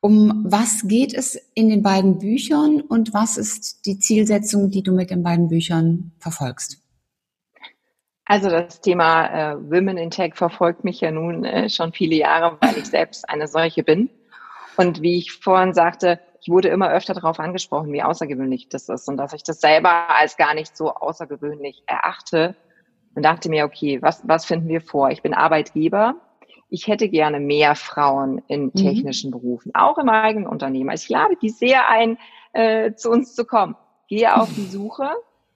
Um 0.00 0.44
was 0.46 0.86
geht 0.86 1.12
es 1.12 1.34
in 1.54 1.68
den 1.68 1.82
beiden 1.82 2.18
Büchern 2.18 2.80
und 2.80 3.12
was 3.12 3.36
ist 3.36 3.84
die 3.84 3.98
Zielsetzung, 3.98 4.70
die 4.70 4.82
du 4.82 4.92
mit 4.92 5.10
den 5.10 5.24
beiden 5.24 5.48
Büchern 5.48 6.12
verfolgst? 6.18 6.78
Also 8.24 8.50
das 8.50 8.80
Thema 8.80 9.26
äh, 9.26 9.56
Women 9.56 9.96
in 9.96 10.10
Tech 10.10 10.34
verfolgt 10.34 10.84
mich 10.84 11.00
ja 11.00 11.10
nun 11.10 11.44
äh, 11.44 11.68
schon 11.70 11.92
viele 11.92 12.14
Jahre, 12.14 12.58
weil 12.60 12.76
ich 12.76 12.84
selbst 12.84 13.28
eine 13.28 13.48
solche 13.48 13.82
bin. 13.82 14.10
Und 14.76 15.02
wie 15.02 15.16
ich 15.16 15.32
vorhin 15.32 15.72
sagte, 15.72 16.20
ich 16.40 16.48
wurde 16.48 16.68
immer 16.68 16.90
öfter 16.90 17.14
darauf 17.14 17.40
angesprochen, 17.40 17.92
wie 17.92 18.02
außergewöhnlich 18.02 18.68
das 18.68 18.88
ist 18.88 19.08
und 19.08 19.16
dass 19.16 19.32
ich 19.32 19.42
das 19.42 19.60
selber 19.60 20.10
als 20.10 20.36
gar 20.36 20.54
nicht 20.54 20.76
so 20.76 20.92
außergewöhnlich 20.92 21.82
erachte. 21.86 22.54
Und 23.14 23.24
dachte 23.24 23.48
mir, 23.48 23.64
okay, 23.64 24.00
was, 24.02 24.20
was 24.28 24.44
finden 24.44 24.68
wir 24.68 24.80
vor? 24.80 25.10
Ich 25.10 25.22
bin 25.22 25.34
Arbeitgeber. 25.34 26.14
Ich 26.70 26.86
hätte 26.86 27.08
gerne 27.08 27.40
mehr 27.40 27.74
Frauen 27.74 28.42
in 28.48 28.64
mhm. 28.64 28.74
technischen 28.74 29.30
mhm. 29.30 29.32
Berufen, 29.32 29.74
auch 29.74 29.98
im 29.98 30.08
eigenen 30.08 30.46
Unternehmen. 30.46 30.90
Also 30.90 31.04
ich 31.04 31.08
lade 31.08 31.36
die 31.40 31.50
sehr 31.50 31.88
ein, 31.88 32.18
äh, 32.52 32.92
zu 32.94 33.10
uns 33.10 33.34
zu 33.34 33.44
kommen. 33.44 33.76
Gehe 34.08 34.34
auf 34.34 34.48
die 34.54 34.66
Suche, 34.66 35.10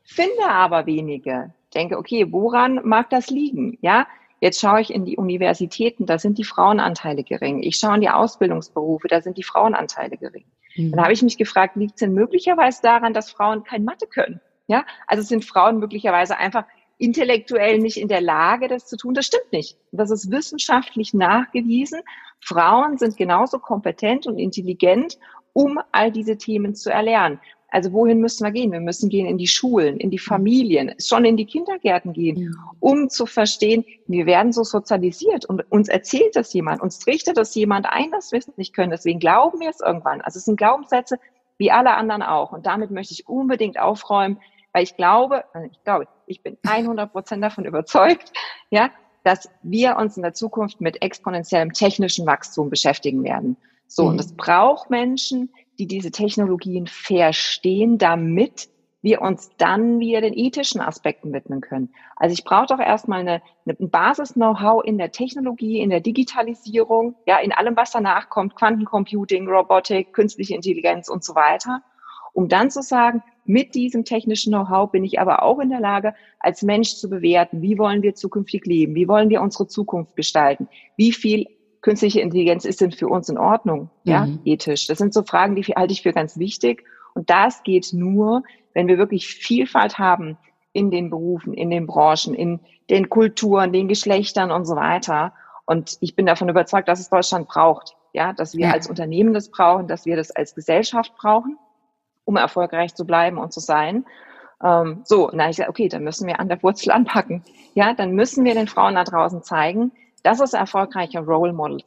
finde 0.04 0.47
aber 0.47 0.87
wenige 0.87 1.54
denke, 1.75 1.99
okay, 1.99 2.31
woran 2.31 2.81
mag 2.85 3.11
das 3.11 3.31
liegen? 3.31 3.78
Ja, 3.81 4.07
Jetzt 4.42 4.61
schaue 4.61 4.81
ich 4.81 4.92
in 4.92 5.04
die 5.04 5.16
Universitäten, 5.16 6.04
da 6.04 6.19
sind 6.19 6.37
die 6.37 6.42
Frauenanteile 6.42 7.23
gering. 7.23 7.62
Ich 7.62 7.76
schaue 7.76 7.95
in 7.95 8.00
die 8.00 8.11
Ausbildungsberufe, 8.11 9.07
da 9.07 9.21
sind 9.21 9.38
die 9.38 9.45
Frauenanteile 9.45 10.16
gering. 10.16 10.47
Mhm. 10.75 10.90
Dann 10.90 11.00
habe 11.00 11.12
ich 11.12 11.23
mich 11.23 11.38
gefragt, 11.38 11.76
liegt 11.76 11.92
es 11.92 12.00
denn 12.00 12.12
möglicherweise 12.12 12.83
daran, 12.83 13.14
dass 13.14 13.31
Frauen 13.31 13.62
kein 13.62 13.85
Mathe 13.85 14.09
können? 14.09 14.40
Ja, 14.66 14.85
also 15.07 15.23
sind 15.23 15.45
Frauen 15.45 15.78
möglicherweise 15.78 16.37
einfach 16.38 16.64
intellektuell 17.02 17.78
nicht 17.78 17.97
in 17.97 18.09
der 18.09 18.21
Lage, 18.21 18.68
das 18.68 18.87
zu 18.87 18.97
tun. 18.97 19.14
Das 19.14 19.26
stimmt 19.26 19.52
nicht. 19.52 19.76
Das 19.90 20.11
ist 20.11 20.30
wissenschaftlich 20.30 21.12
nachgewiesen. 21.12 22.00
Frauen 22.40 22.97
sind 22.97 23.16
genauso 23.16 23.59
kompetent 23.59 24.26
und 24.26 24.38
intelligent, 24.38 25.18
um 25.52 25.80
all 25.90 26.12
diese 26.12 26.38
Themen 26.38 26.75
zu 26.76 26.90
erlernen. 26.90 27.40
Also 27.68 27.92
wohin 27.92 28.21
müssen 28.21 28.44
wir 28.44 28.52
gehen? 28.52 28.71
Wir 28.71 28.80
müssen 28.80 29.09
gehen 29.09 29.26
in 29.26 29.38
die 29.38 29.47
Schulen, 29.47 29.97
in 29.97 30.11
die 30.11 30.18
Familien, 30.18 30.94
schon 31.00 31.25
in 31.25 31.37
die 31.37 31.47
Kindergärten 31.47 32.12
gehen, 32.12 32.54
um 32.80 33.09
zu 33.09 33.25
verstehen, 33.26 33.85
wir 34.06 34.26
werden 34.26 34.52
so 34.52 34.62
sozialisiert 34.62 35.47
und 35.47 35.64
uns 35.73 35.88
erzählt 35.88 36.37
das 36.37 36.52
jemand, 36.52 36.82
uns 36.82 37.06
richtet 37.06 37.38
das 37.38 37.54
jemand 37.54 37.87
ein, 37.87 38.11
dass 38.11 38.30
wir 38.30 38.40
es 38.40 38.59
nicht 38.59 38.75
können. 38.75 38.90
Deswegen 38.90 39.18
glauben 39.18 39.59
wir 39.61 39.71
es 39.71 39.80
irgendwann. 39.80 40.21
Also 40.21 40.38
es 40.38 40.44
sind 40.44 40.59
Glaubenssätze 40.59 41.16
wie 41.56 41.71
alle 41.71 41.94
anderen 41.94 42.23
auch. 42.23 42.52
Und 42.52 42.66
damit 42.66 42.90
möchte 42.90 43.14
ich 43.14 43.26
unbedingt 43.26 43.78
aufräumen, 43.78 44.38
weil 44.73 44.83
ich 44.83 44.97
glaube, 44.97 45.45
ich 45.71 45.83
glaube, 45.85 46.09
ich 46.26 46.43
bin 46.43 46.57
100 46.67 47.12
Prozent 47.12 47.43
davon 47.43 47.64
überzeugt, 47.67 48.33
ja, 48.71 48.91
dass 49.25 49.49
wir 49.62 49.97
uns 49.97 50.17
in 50.17 50.23
der 50.23 50.35
Zukunft 50.35 50.81
mit 50.81 51.02
exponentiellem 51.02 51.73
technischen 51.73 52.26
Wachstum 52.26 52.71
beschäftigen 52.71 53.23
werden. 53.23 53.57
So, 53.87 54.07
und 54.07 54.19
es 54.19 54.35
braucht 54.35 54.91
Menschen, 54.91 55.52
die 55.79 55.87
diese 55.87 56.11
Technologien 56.11 56.87
verstehen, 56.87 57.99
damit 57.99 58.71
wir 59.02 59.21
uns 59.21 59.50
dann 59.59 59.99
wieder 59.99 60.21
den 60.21 60.33
ethischen 60.33 60.81
Aspekten 60.81 61.33
widmen 61.33 61.61
können. 61.61 61.93
Also 62.17 62.33
ich 62.33 62.45
brauche 62.45 62.67
doch 62.67 62.79
erstmal 62.79 63.21
eine, 63.21 63.43
eine 63.67 63.75
Basis-Know-how 63.88 64.85
in 64.85 64.97
der 64.97 65.11
Technologie, 65.11 65.81
in 65.81 65.91
der 65.91 66.00
Digitalisierung, 66.00 67.17
ja, 67.26 67.38
in 67.38 67.52
allem, 67.52 67.76
was 67.76 67.91
danach 67.91 68.31
kommt, 68.31 68.55
Quantencomputing, 68.55 69.49
Robotik, 69.49 70.12
künstliche 70.12 70.55
Intelligenz 70.55 71.09
und 71.09 71.25
so 71.25 71.35
weiter, 71.35 71.83
um 72.33 72.49
dann 72.49 72.71
zu 72.71 72.81
sagen, 72.81 73.23
mit 73.44 73.75
diesem 73.75 74.04
technischen 74.04 74.52
Know-how 74.52 74.90
bin 74.90 75.04
ich 75.04 75.20
aber 75.20 75.42
auch 75.42 75.58
in 75.58 75.70
der 75.70 75.80
Lage, 75.80 76.14
als 76.38 76.62
Mensch 76.62 76.96
zu 76.96 77.11
bewerten, 77.11 77.61
wie 77.62 77.78
wollen 77.78 78.02
wir 78.02 78.14
zukünftig 78.14 78.64
leben, 78.66 78.94
wie 78.94 79.08
wollen 79.08 79.30
wir 79.30 79.42
unsere 79.42 79.66
Zukunft 79.66 80.16
gestalten, 80.16 80.68
wie 80.96 81.12
viel 81.12 81.46
künstliche 81.80 82.20
Intelligenz 82.20 82.64
ist 82.64 82.80
denn 82.80 82.92
für 82.92 83.08
uns 83.08 83.28
in 83.28 83.38
Ordnung, 83.38 83.90
ja, 84.04 84.26
mhm. 84.26 84.40
ethisch? 84.44 84.87
Das 84.87 84.99
sind 84.99 85.12
so 85.12 85.22
Fragen, 85.22 85.56
die 85.56 85.62
halte 85.62 85.92
ich 85.92 86.02
für 86.02 86.12
ganz 86.12 86.38
wichtig. 86.38 86.84
Und 87.14 87.30
das 87.30 87.62
geht 87.62 87.92
nur, 87.92 88.44
wenn 88.75 88.87
wir 88.87 88.99
wirklich 88.99 89.26
Vielfalt 89.26 89.99
haben 89.99 90.38
in 90.72 90.90
den 90.90 91.11
Berufen, 91.11 91.52
in 91.52 91.70
den 91.70 91.87
Branchen, 91.87 92.34
in 92.34 92.61
den 92.88 93.11
Kulturen, 93.11 93.72
den 93.72 93.88
Geschlechtern 93.88 94.50
und 94.50 94.64
so 94.64 94.76
weiter. 94.76 95.34
Und 95.66 95.99
ich 96.00 96.16
bin 96.16 96.26
davon 96.26 96.49
überzeugt, 96.49 96.88
dass 96.88 97.00
es 97.00 97.11
Deutschland 97.11 97.49
braucht. 97.49 97.96
Ja, 98.14 98.32
dass 98.34 98.54
wir 98.54 98.66
ja. 98.66 98.72
als 98.72 98.88
Unternehmen 98.88 99.32
das 99.32 99.50
brauchen, 99.50 99.88
dass 99.88 100.04
wir 100.04 100.16
das 100.16 100.30
als 100.30 100.54
Gesellschaft 100.54 101.14
brauchen, 101.16 101.56
um 102.25 102.37
erfolgreich 102.37 102.95
zu 102.95 103.05
bleiben 103.05 103.38
und 103.38 103.52
zu 103.52 103.61
sein. 103.61 104.05
Ähm, 104.62 105.02
so, 105.05 105.31
habe 105.31 105.50
ich 105.50 105.57
gesagt, 105.57 105.71
okay, 105.71 105.88
dann 105.88 106.05
müssen 106.05 106.26
wir 106.26 106.38
an 106.38 106.49
der 106.49 106.62
Wurzel 106.62 106.91
anpacken. 106.93 107.43
Ja, 107.75 107.95
dann 107.95 108.12
müssen 108.12 108.45
wir 108.45 108.55
den 108.55 108.69
Frauen 108.69 108.95
da 108.95 109.05
draußen 109.05 109.43
zeigen, 109.43 109.93
das 110.23 110.41
ist 110.41 110.55
erfolgreiche 110.55 111.21
Role 111.21 111.52
Models. 111.52 111.85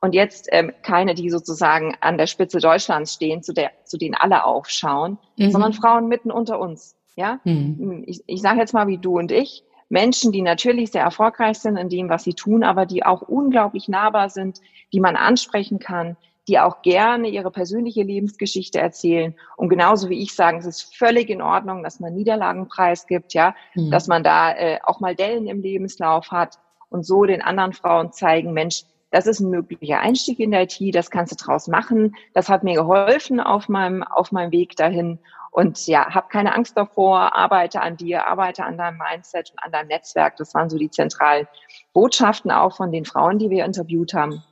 Und 0.00 0.14
jetzt 0.14 0.48
ähm, 0.52 0.72
keine, 0.82 1.14
die 1.14 1.30
sozusagen 1.30 1.96
an 2.00 2.18
der 2.18 2.26
Spitze 2.26 2.58
Deutschlands 2.58 3.14
stehen, 3.14 3.42
zu, 3.42 3.54
der, 3.54 3.70
zu 3.84 3.96
denen 3.96 4.14
alle 4.14 4.44
aufschauen, 4.44 5.18
mhm. 5.36 5.50
sondern 5.50 5.72
Frauen 5.72 6.08
mitten 6.08 6.30
unter 6.30 6.60
uns. 6.60 6.96
Ja, 7.16 7.40
mhm. 7.44 8.04
ich, 8.06 8.22
ich 8.26 8.42
sage 8.42 8.60
jetzt 8.60 8.74
mal 8.74 8.88
wie 8.88 8.98
du 8.98 9.18
und 9.18 9.32
ich, 9.32 9.64
Menschen, 9.88 10.32
die 10.32 10.42
natürlich 10.42 10.90
sehr 10.90 11.02
erfolgreich 11.02 11.58
sind 11.58 11.76
in 11.76 11.88
dem, 11.88 12.08
was 12.08 12.24
sie 12.24 12.34
tun, 12.34 12.62
aber 12.62 12.84
die 12.86 13.06
auch 13.06 13.22
unglaublich 13.22 13.88
nahbar 13.88 14.28
sind, 14.28 14.60
die 14.92 15.00
man 15.00 15.16
ansprechen 15.16 15.78
kann, 15.78 16.16
die 16.48 16.58
auch 16.58 16.82
gerne 16.82 17.28
ihre 17.28 17.50
persönliche 17.50 18.02
Lebensgeschichte 18.02 18.78
erzählen 18.78 19.34
und 19.56 19.68
genauso 19.68 20.08
wie 20.10 20.22
ich 20.22 20.34
sagen, 20.34 20.58
es 20.58 20.66
ist 20.66 20.96
völlig 20.96 21.28
in 21.28 21.42
Ordnung, 21.42 21.82
dass 21.82 22.00
man 22.00 22.14
Niederlagenpreis 22.14 23.06
gibt, 23.06 23.34
ja, 23.34 23.54
mhm. 23.74 23.90
dass 23.90 24.06
man 24.06 24.22
da 24.22 24.52
äh, 24.52 24.78
auch 24.84 25.00
mal 25.00 25.14
Dellen 25.14 25.46
im 25.46 25.60
Lebenslauf 25.60 26.30
hat, 26.30 26.58
und 26.88 27.04
so 27.04 27.24
den 27.24 27.42
anderen 27.42 27.72
Frauen 27.72 28.12
zeigen, 28.12 28.52
Mensch, 28.52 28.84
das 29.10 29.26
ist 29.26 29.40
ein 29.40 29.50
möglicher 29.50 30.00
Einstieg 30.00 30.40
in 30.40 30.50
der 30.50 30.62
IT, 30.62 30.94
das 30.94 31.10
kannst 31.10 31.32
du 31.32 31.44
draus 31.44 31.68
machen. 31.68 32.14
Das 32.34 32.48
hat 32.48 32.64
mir 32.64 32.74
geholfen 32.74 33.40
auf 33.40 33.68
meinem, 33.68 34.02
auf 34.02 34.32
meinem 34.32 34.52
Weg 34.52 34.76
dahin. 34.76 35.18
Und 35.50 35.86
ja, 35.86 36.12
hab 36.14 36.28
keine 36.28 36.54
Angst 36.54 36.76
davor, 36.76 37.34
arbeite 37.34 37.80
an 37.80 37.96
dir, 37.96 38.26
arbeite 38.26 38.64
an 38.64 38.76
deinem 38.76 38.98
Mindset 38.98 39.52
und 39.52 39.58
an 39.62 39.72
deinem 39.72 39.88
Netzwerk. 39.88 40.36
Das 40.36 40.54
waren 40.54 40.68
so 40.68 40.76
die 40.76 40.90
zentralen 40.90 41.46
Botschaften 41.94 42.50
auch 42.50 42.76
von 42.76 42.92
den 42.92 43.04
Frauen, 43.04 43.38
die 43.38 43.48
wir 43.48 43.64
interviewt 43.64 44.12
haben. 44.12 44.42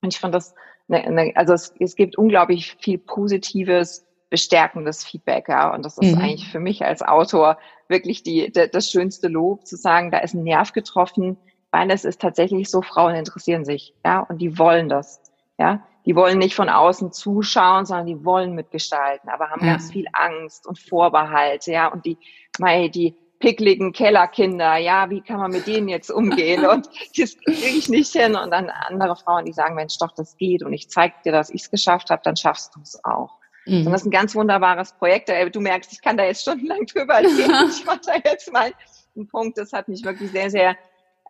Und 0.00 0.14
ich 0.14 0.20
fand 0.20 0.34
das, 0.34 0.54
also 0.88 1.54
es, 1.54 1.74
es 1.78 1.96
gibt 1.96 2.16
unglaublich 2.16 2.76
viel 2.80 2.98
positives, 2.98 4.06
bestärkendes 4.30 5.04
Feedback. 5.04 5.48
Ja. 5.48 5.74
Und 5.74 5.84
das 5.84 5.98
ist 5.98 6.14
mhm. 6.14 6.20
eigentlich 6.20 6.48
für 6.48 6.60
mich 6.60 6.84
als 6.84 7.02
Autor 7.02 7.58
wirklich 7.88 8.22
die, 8.22 8.50
de, 8.50 8.68
das 8.68 8.90
schönste 8.90 9.28
Lob, 9.28 9.66
zu 9.66 9.76
sagen, 9.76 10.10
da 10.10 10.18
ist 10.18 10.34
ein 10.34 10.42
Nerv 10.42 10.72
getroffen, 10.72 11.36
weil 11.70 11.90
es 11.90 12.04
ist 12.04 12.20
tatsächlich 12.20 12.70
so, 12.70 12.82
Frauen 12.82 13.14
interessieren 13.14 13.64
sich, 13.64 13.94
ja, 14.04 14.20
und 14.20 14.38
die 14.38 14.58
wollen 14.58 14.88
das, 14.88 15.20
ja. 15.58 15.86
Die 16.06 16.14
wollen 16.14 16.38
nicht 16.38 16.54
von 16.54 16.68
außen 16.68 17.12
zuschauen, 17.12 17.86
sondern 17.86 18.06
die 18.06 18.24
wollen 18.26 18.54
mitgestalten, 18.54 19.30
aber 19.30 19.48
haben 19.48 19.64
ja. 19.64 19.72
ganz 19.72 19.90
viel 19.90 20.06
Angst 20.12 20.66
und 20.66 20.78
Vorbehalte, 20.78 21.72
ja, 21.72 21.88
und 21.88 22.04
die, 22.04 22.18
mei, 22.58 22.88
die 22.88 23.16
pickligen 23.44 23.92
Kellerkinder, 23.92 24.78
ja, 24.78 25.10
wie 25.10 25.20
kann 25.20 25.38
man 25.38 25.50
mit 25.50 25.66
denen 25.66 25.88
jetzt 25.88 26.10
umgehen? 26.10 26.64
Und 26.66 26.88
das 27.18 27.36
kriege 27.36 27.76
ich 27.76 27.90
nicht 27.90 28.12
hin. 28.12 28.36
Und 28.36 28.50
dann 28.50 28.70
andere 28.70 29.16
Frauen, 29.16 29.44
die 29.44 29.52
sagen, 29.52 29.74
Mensch, 29.74 29.98
doch, 29.98 30.12
das 30.12 30.36
geht 30.38 30.62
und 30.62 30.72
ich 30.72 30.88
zeige 30.88 31.14
dir, 31.24 31.32
dass 31.32 31.50
ich 31.50 31.62
es 31.62 31.70
geschafft 31.70 32.08
habe, 32.08 32.22
dann 32.24 32.36
schaffst 32.36 32.74
du 32.74 32.80
es 32.80 32.98
auch. 33.04 33.38
Mhm. 33.66 33.86
Und 33.86 33.92
das 33.92 34.00
ist 34.00 34.06
ein 34.06 34.10
ganz 34.10 34.34
wunderbares 34.34 34.92
Projekt. 34.94 35.30
Du 35.54 35.60
merkst, 35.60 35.92
ich 35.92 36.00
kann 36.00 36.16
da 36.16 36.24
jetzt 36.24 36.42
stundenlang 36.42 36.86
drüber 36.86 37.14
erzählen. 37.14 37.68
ich 37.70 37.84
mache 37.84 38.00
da 38.06 38.14
jetzt 38.24 38.50
mal 38.50 38.72
einen 39.14 39.28
Punkt. 39.28 39.58
Das 39.58 39.74
hat 39.74 39.88
mich 39.88 40.04
wirklich 40.04 40.30
sehr, 40.30 40.48
sehr 40.48 40.76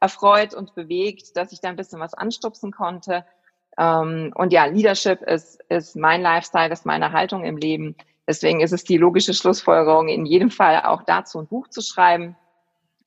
erfreut 0.00 0.54
und 0.54 0.75
bewegt, 0.76 1.37
dass 1.37 1.50
ich 1.50 1.61
da 1.61 1.68
ein 1.68 1.76
bisschen 1.76 1.99
was 1.99 2.14
anstupsen 2.14 2.71
konnte. 2.71 3.25
Ähm, 3.76 4.33
und 4.37 4.52
ja, 4.52 4.66
Leadership 4.66 5.21
ist, 5.23 5.61
ist 5.68 5.97
mein 5.97 6.23
Lifestyle, 6.23 6.73
ist 6.73 6.87
meine 6.87 7.11
Haltung 7.11 7.44
im 7.44 7.56
Leben. 7.56 7.97
Deswegen 8.26 8.61
ist 8.61 8.73
es 8.73 8.85
die 8.85 8.97
logische 8.97 9.35
Schlussfolgerung, 9.35 10.09
in 10.09 10.25
jedem 10.25 10.50
Fall 10.50 10.83
auch 10.83 11.02
dazu 11.02 11.38
ein 11.38 11.47
Buch 11.47 11.69
zu 11.69 11.83
schreiben. 11.83 12.37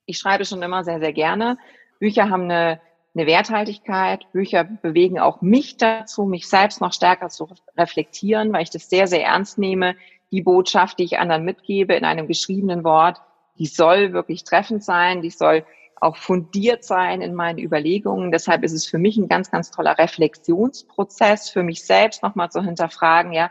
Ich 0.06 0.20
schreibe 0.20 0.46
schon 0.46 0.62
immer 0.62 0.84
sehr, 0.84 1.00
sehr 1.00 1.14
gerne. 1.14 1.58
Bücher 2.00 2.30
haben 2.30 2.44
eine, 2.44 2.80
eine 3.16 3.26
Werthaltigkeit. 3.26 4.32
Bücher 4.32 4.64
bewegen 4.64 5.20
auch 5.20 5.42
mich 5.42 5.78
dazu, 5.78 6.26
mich 6.26 6.48
selbst 6.48 6.82
noch 6.82 6.94
stärker 6.94 7.30
zu 7.30 7.50
reflektieren, 7.76 8.54
weil 8.54 8.64
ich 8.64 8.70
das 8.70 8.90
sehr, 8.90 9.08
sehr 9.08 9.24
ernst 9.24 9.58
nehme. 9.58 9.96
Die 10.32 10.42
Botschaft, 10.42 11.00
die 11.00 11.06
ich 11.06 11.20
anderen 11.20 11.46
mitgebe 11.46 11.96
in 11.96 12.06
einem 12.06 12.28
geschriebenen 12.28 12.84
Wort, 12.84 13.22
die 13.58 13.66
soll 13.66 14.14
wirklich 14.14 14.44
treffend 14.44 14.84
sein, 14.84 15.22
die 15.22 15.32
soll 15.32 15.66
auch 16.00 16.18
fundiert 16.18 16.84
sein 16.84 17.22
in 17.22 17.34
meinen 17.34 17.58
Überlegungen. 17.58 18.32
Deshalb 18.32 18.64
ist 18.64 18.74
es 18.74 18.86
für 18.86 19.00
mich 19.00 19.18
ein 19.18 19.28
ganz, 19.28 19.50
ganz 19.50 19.72
toller 19.72 19.98
Reflexionsprozess, 19.98 21.50
für 21.50 21.64
mich 21.64 21.84
selbst 21.84 22.22
nochmal 22.22 22.52
zu 22.52 22.62
hinterfragen, 22.62 23.34
ja, 23.34 23.50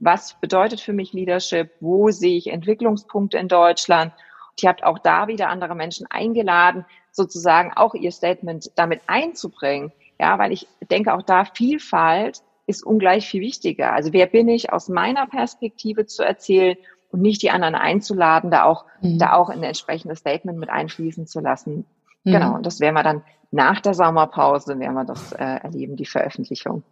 was 0.00 0.34
bedeutet 0.40 0.80
für 0.80 0.92
mich 0.92 1.12
Leadership? 1.12 1.70
Wo 1.80 2.10
sehe 2.10 2.36
ich 2.36 2.48
Entwicklungspunkte 2.48 3.38
in 3.38 3.48
Deutschland? 3.48 4.12
Und 4.50 4.62
ihr 4.62 4.68
habt 4.68 4.82
auch 4.82 4.98
da 4.98 5.28
wieder 5.28 5.48
andere 5.48 5.74
Menschen 5.74 6.06
eingeladen, 6.10 6.84
sozusagen 7.12 7.72
auch 7.74 7.94
ihr 7.94 8.10
Statement 8.10 8.72
damit 8.76 9.02
einzubringen. 9.06 9.92
Ja, 10.18 10.38
weil 10.38 10.52
ich 10.52 10.66
denke 10.90 11.14
auch 11.14 11.22
da 11.22 11.44
Vielfalt 11.44 12.42
ist 12.66 12.84
ungleich 12.84 13.28
viel 13.28 13.42
wichtiger. 13.42 13.92
Also 13.92 14.12
wer 14.12 14.26
bin 14.26 14.48
ich 14.48 14.72
aus 14.72 14.88
meiner 14.88 15.26
Perspektive 15.26 16.06
zu 16.06 16.22
erzählen 16.22 16.76
und 17.10 17.20
nicht 17.20 17.42
die 17.42 17.50
anderen 17.50 17.74
einzuladen, 17.74 18.50
da 18.50 18.64
auch, 18.64 18.84
mhm. 19.00 19.18
da 19.18 19.34
auch 19.34 19.48
ein 19.48 19.62
entsprechendes 19.62 20.20
Statement 20.20 20.58
mit 20.58 20.70
einfließen 20.70 21.26
zu 21.26 21.40
lassen. 21.40 21.84
Mhm. 22.24 22.32
Genau, 22.32 22.54
und 22.54 22.66
das 22.66 22.80
werden 22.80 22.94
wir 22.94 23.02
dann 23.02 23.22
nach 23.50 23.80
der 23.80 23.94
Sommerpause, 23.94 24.78
werden 24.78 24.94
wir 24.94 25.04
das 25.04 25.32
äh, 25.32 25.44
erleben, 25.44 25.96
die 25.96 26.06
Veröffentlichung. 26.06 26.84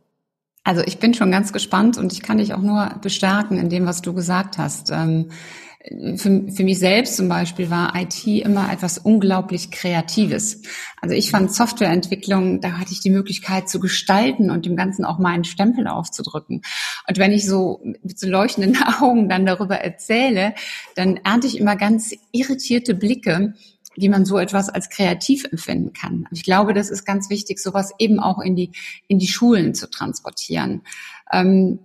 Also 0.65 0.83
ich 0.83 0.99
bin 0.99 1.15
schon 1.15 1.31
ganz 1.31 1.53
gespannt 1.53 1.97
und 1.97 2.13
ich 2.13 2.23
kann 2.23 2.39
dich 2.39 2.53
auch 2.53 2.61
nur 2.61 2.95
bestärken 3.01 3.59
in 3.59 3.71
dem, 3.71 3.87
was 3.87 4.03
du 4.03 4.13
gesagt 4.13 4.59
hast. 4.59 4.91
Ähm, 4.91 5.31
für, 6.17 6.51
für 6.51 6.65
mich 6.65 6.79
selbst 6.79 7.17
zum 7.17 7.29
Beispiel 7.29 7.71
war 7.71 7.95
IT 7.95 8.27
immer 8.27 8.71
etwas 8.73 8.99
unglaublich 8.99 9.71
Kreatives. 9.71 10.63
Also 11.01 11.15
ich 11.15 11.31
fand 11.31 11.53
Softwareentwicklung, 11.53 12.61
da 12.61 12.73
hatte 12.73 12.93
ich 12.93 13.01
die 13.01 13.11
Möglichkeit 13.11 13.69
zu 13.69 13.81
gestalten 13.81 14.51
und 14.51 14.67
dem 14.67 14.77
Ganzen 14.77 15.05
auch 15.05 15.19
mal 15.19 15.33
einen 15.33 15.45
Stempel 15.45 15.87
aufzudrücken. 15.87 16.63
Und 17.07 17.19
wenn 17.19 17.33
ich 17.33 17.47
so 17.47 17.81
mit 18.03 18.19
so 18.19 18.29
leuchtenden 18.29 18.77
Augen 19.01 19.29
dann 19.29 19.47
darüber 19.47 19.77
erzähle, 19.77 20.55
dann 20.97 21.17
ernte 21.19 21.47
ich 21.47 21.59
immer 21.59 21.77
ganz 21.77 22.13
irritierte 22.33 22.95
Blicke, 22.95 23.55
wie 24.01 24.09
man 24.09 24.25
so 24.25 24.39
etwas 24.39 24.69
als 24.69 24.89
kreativ 24.91 25.45
empfinden 25.45 25.93
kann. 25.93 26.27
Ich 26.31 26.45
glaube, 26.45 26.73
das 26.75 26.91
ist 26.91 27.05
ganz 27.05 27.31
wichtig, 27.31 27.59
sowas 27.59 27.93
eben 27.99 28.21
auch 28.21 28.41
in 28.41 28.57
die, 28.57 28.73
in 29.09 29.19
die 29.19 29.27
Schulen 29.27 29.75
zu 29.75 29.91
transportieren. 29.91 30.83
Ähm, 31.33 31.81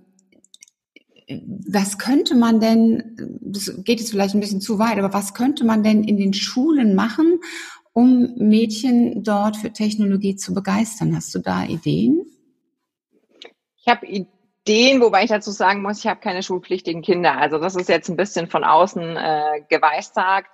was 1.67 1.97
könnte 1.97 2.35
man 2.35 2.59
denn, 2.59 3.39
das 3.41 3.73
geht 3.83 3.99
jetzt 3.99 4.11
vielleicht 4.11 4.35
ein 4.35 4.41
bisschen 4.41 4.61
zu 4.61 4.77
weit, 4.77 4.97
aber 4.97 5.13
was 5.13 5.33
könnte 5.33 5.65
man 5.65 5.83
denn 5.83 6.03
in 6.03 6.17
den 6.17 6.33
Schulen 6.33 6.95
machen, 6.95 7.39
um 7.93 8.33
Mädchen 8.37 9.23
dort 9.23 9.57
für 9.57 9.71
Technologie 9.71 10.35
zu 10.35 10.53
begeistern? 10.53 11.15
Hast 11.15 11.33
du 11.33 11.39
da 11.39 11.63
Ideen? 11.63 12.25
Ich 13.77 13.87
habe 13.87 14.05
Ideen, 14.05 15.01
wobei 15.01 15.23
ich 15.23 15.29
dazu 15.29 15.51
sagen 15.51 15.81
muss, 15.81 15.99
ich 15.99 16.07
habe 16.07 16.19
keine 16.19 16.43
schulpflichtigen 16.43 17.01
Kinder. 17.01 17.37
Also 17.37 17.57
das 17.57 17.75
ist 17.75 17.89
jetzt 17.89 18.09
ein 18.09 18.17
bisschen 18.17 18.47
von 18.47 18.63
außen 18.63 19.17
äh, 19.17 19.61
geweissagt. 19.69 20.49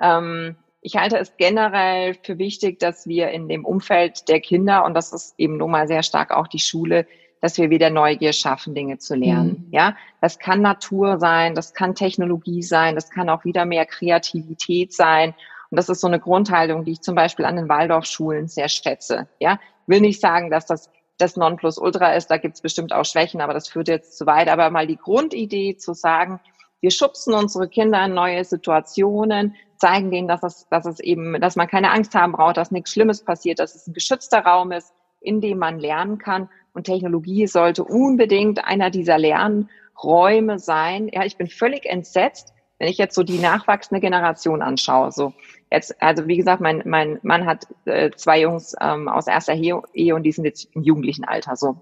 Ähm, 0.00 0.56
ich 0.80 0.96
halte 0.96 1.18
es 1.18 1.36
generell 1.36 2.14
für 2.22 2.38
wichtig, 2.38 2.78
dass 2.78 3.06
wir 3.06 3.30
in 3.30 3.48
dem 3.48 3.64
Umfeld 3.64 4.28
der 4.28 4.40
Kinder, 4.40 4.84
und 4.84 4.94
das 4.94 5.12
ist 5.12 5.34
eben 5.38 5.56
nun 5.56 5.70
mal 5.70 5.88
sehr 5.88 6.02
stark 6.02 6.30
auch 6.30 6.46
die 6.46 6.60
Schule, 6.60 7.06
dass 7.40 7.58
wir 7.58 7.70
wieder 7.70 7.90
Neugier 7.90 8.32
schaffen, 8.32 8.74
Dinge 8.74 8.98
zu 8.98 9.14
lernen. 9.14 9.66
Mhm. 9.66 9.72
Ja, 9.72 9.96
das 10.20 10.38
kann 10.38 10.60
Natur 10.60 11.18
sein, 11.18 11.54
das 11.54 11.72
kann 11.74 11.94
Technologie 11.94 12.62
sein, 12.62 12.94
das 12.94 13.10
kann 13.10 13.28
auch 13.28 13.44
wieder 13.44 13.64
mehr 13.64 13.86
Kreativität 13.86 14.92
sein. 14.92 15.34
Und 15.70 15.76
das 15.76 15.88
ist 15.88 16.00
so 16.00 16.06
eine 16.06 16.18
Grundhaltung, 16.18 16.84
die 16.84 16.92
ich 16.92 17.00
zum 17.00 17.14
Beispiel 17.14 17.44
an 17.44 17.56
den 17.56 17.68
Waldorfschulen 17.68 18.48
sehr 18.48 18.68
schätze. 18.68 19.28
Ja, 19.38 19.60
will 19.86 20.00
nicht 20.00 20.20
sagen, 20.20 20.50
dass 20.50 20.66
das 20.66 20.90
das 21.18 21.36
Nonplusultra 21.36 22.14
ist, 22.14 22.28
da 22.28 22.36
gibt's 22.38 22.62
bestimmt 22.62 22.92
auch 22.92 23.04
Schwächen, 23.04 23.40
aber 23.40 23.52
das 23.52 23.68
führt 23.68 23.88
jetzt 23.88 24.16
zu 24.16 24.24
weit. 24.26 24.48
Aber 24.48 24.70
mal 24.70 24.86
die 24.86 24.96
Grundidee 24.96 25.76
zu 25.76 25.92
sagen, 25.92 26.40
wir 26.80 26.92
schubsen 26.92 27.34
unsere 27.34 27.68
Kinder 27.68 28.04
in 28.04 28.14
neue 28.14 28.44
Situationen, 28.44 29.56
zeigen 29.78 30.10
denen, 30.10 30.28
dass 30.28 30.42
es, 30.42 30.68
dass 30.68 30.86
es 30.86 31.00
eben, 31.00 31.40
dass 31.40 31.56
man 31.56 31.68
keine 31.68 31.90
Angst 31.90 32.14
haben 32.14 32.32
braucht, 32.32 32.56
dass 32.56 32.70
nichts 32.70 32.92
Schlimmes 32.92 33.24
passiert, 33.24 33.58
dass 33.58 33.74
es 33.74 33.86
ein 33.86 33.94
geschützter 33.94 34.40
Raum 34.40 34.72
ist, 34.72 34.92
in 35.20 35.40
dem 35.40 35.58
man 35.58 35.78
lernen 35.78 36.18
kann. 36.18 36.48
Und 36.72 36.84
Technologie 36.84 37.46
sollte 37.46 37.84
unbedingt 37.84 38.64
einer 38.64 38.90
dieser 38.90 39.18
Lernräume 39.18 40.58
sein. 40.58 41.08
Ja, 41.12 41.24
ich 41.24 41.36
bin 41.36 41.48
völlig 41.48 41.86
entsetzt, 41.86 42.52
wenn 42.78 42.88
ich 42.88 42.98
jetzt 42.98 43.14
so 43.14 43.22
die 43.22 43.38
nachwachsende 43.38 44.00
Generation 44.00 44.62
anschaue. 44.62 45.10
So 45.12 45.32
jetzt, 45.70 46.00
also 46.00 46.26
wie 46.26 46.36
gesagt, 46.36 46.60
mein, 46.60 46.82
mein 46.84 47.18
Mann 47.22 47.46
hat 47.46 47.66
äh, 47.84 48.10
zwei 48.12 48.40
Jungs 48.40 48.76
ähm, 48.80 49.08
aus 49.08 49.26
erster 49.26 49.54
Ehe 49.54 50.14
und 50.14 50.22
die 50.22 50.32
sind 50.32 50.44
jetzt 50.44 50.68
im 50.74 50.82
jugendlichen 50.82 51.24
Alter. 51.24 51.56
So, 51.56 51.76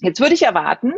jetzt 0.00 0.20
würde 0.20 0.34
ich 0.34 0.42
erwarten, 0.42 0.94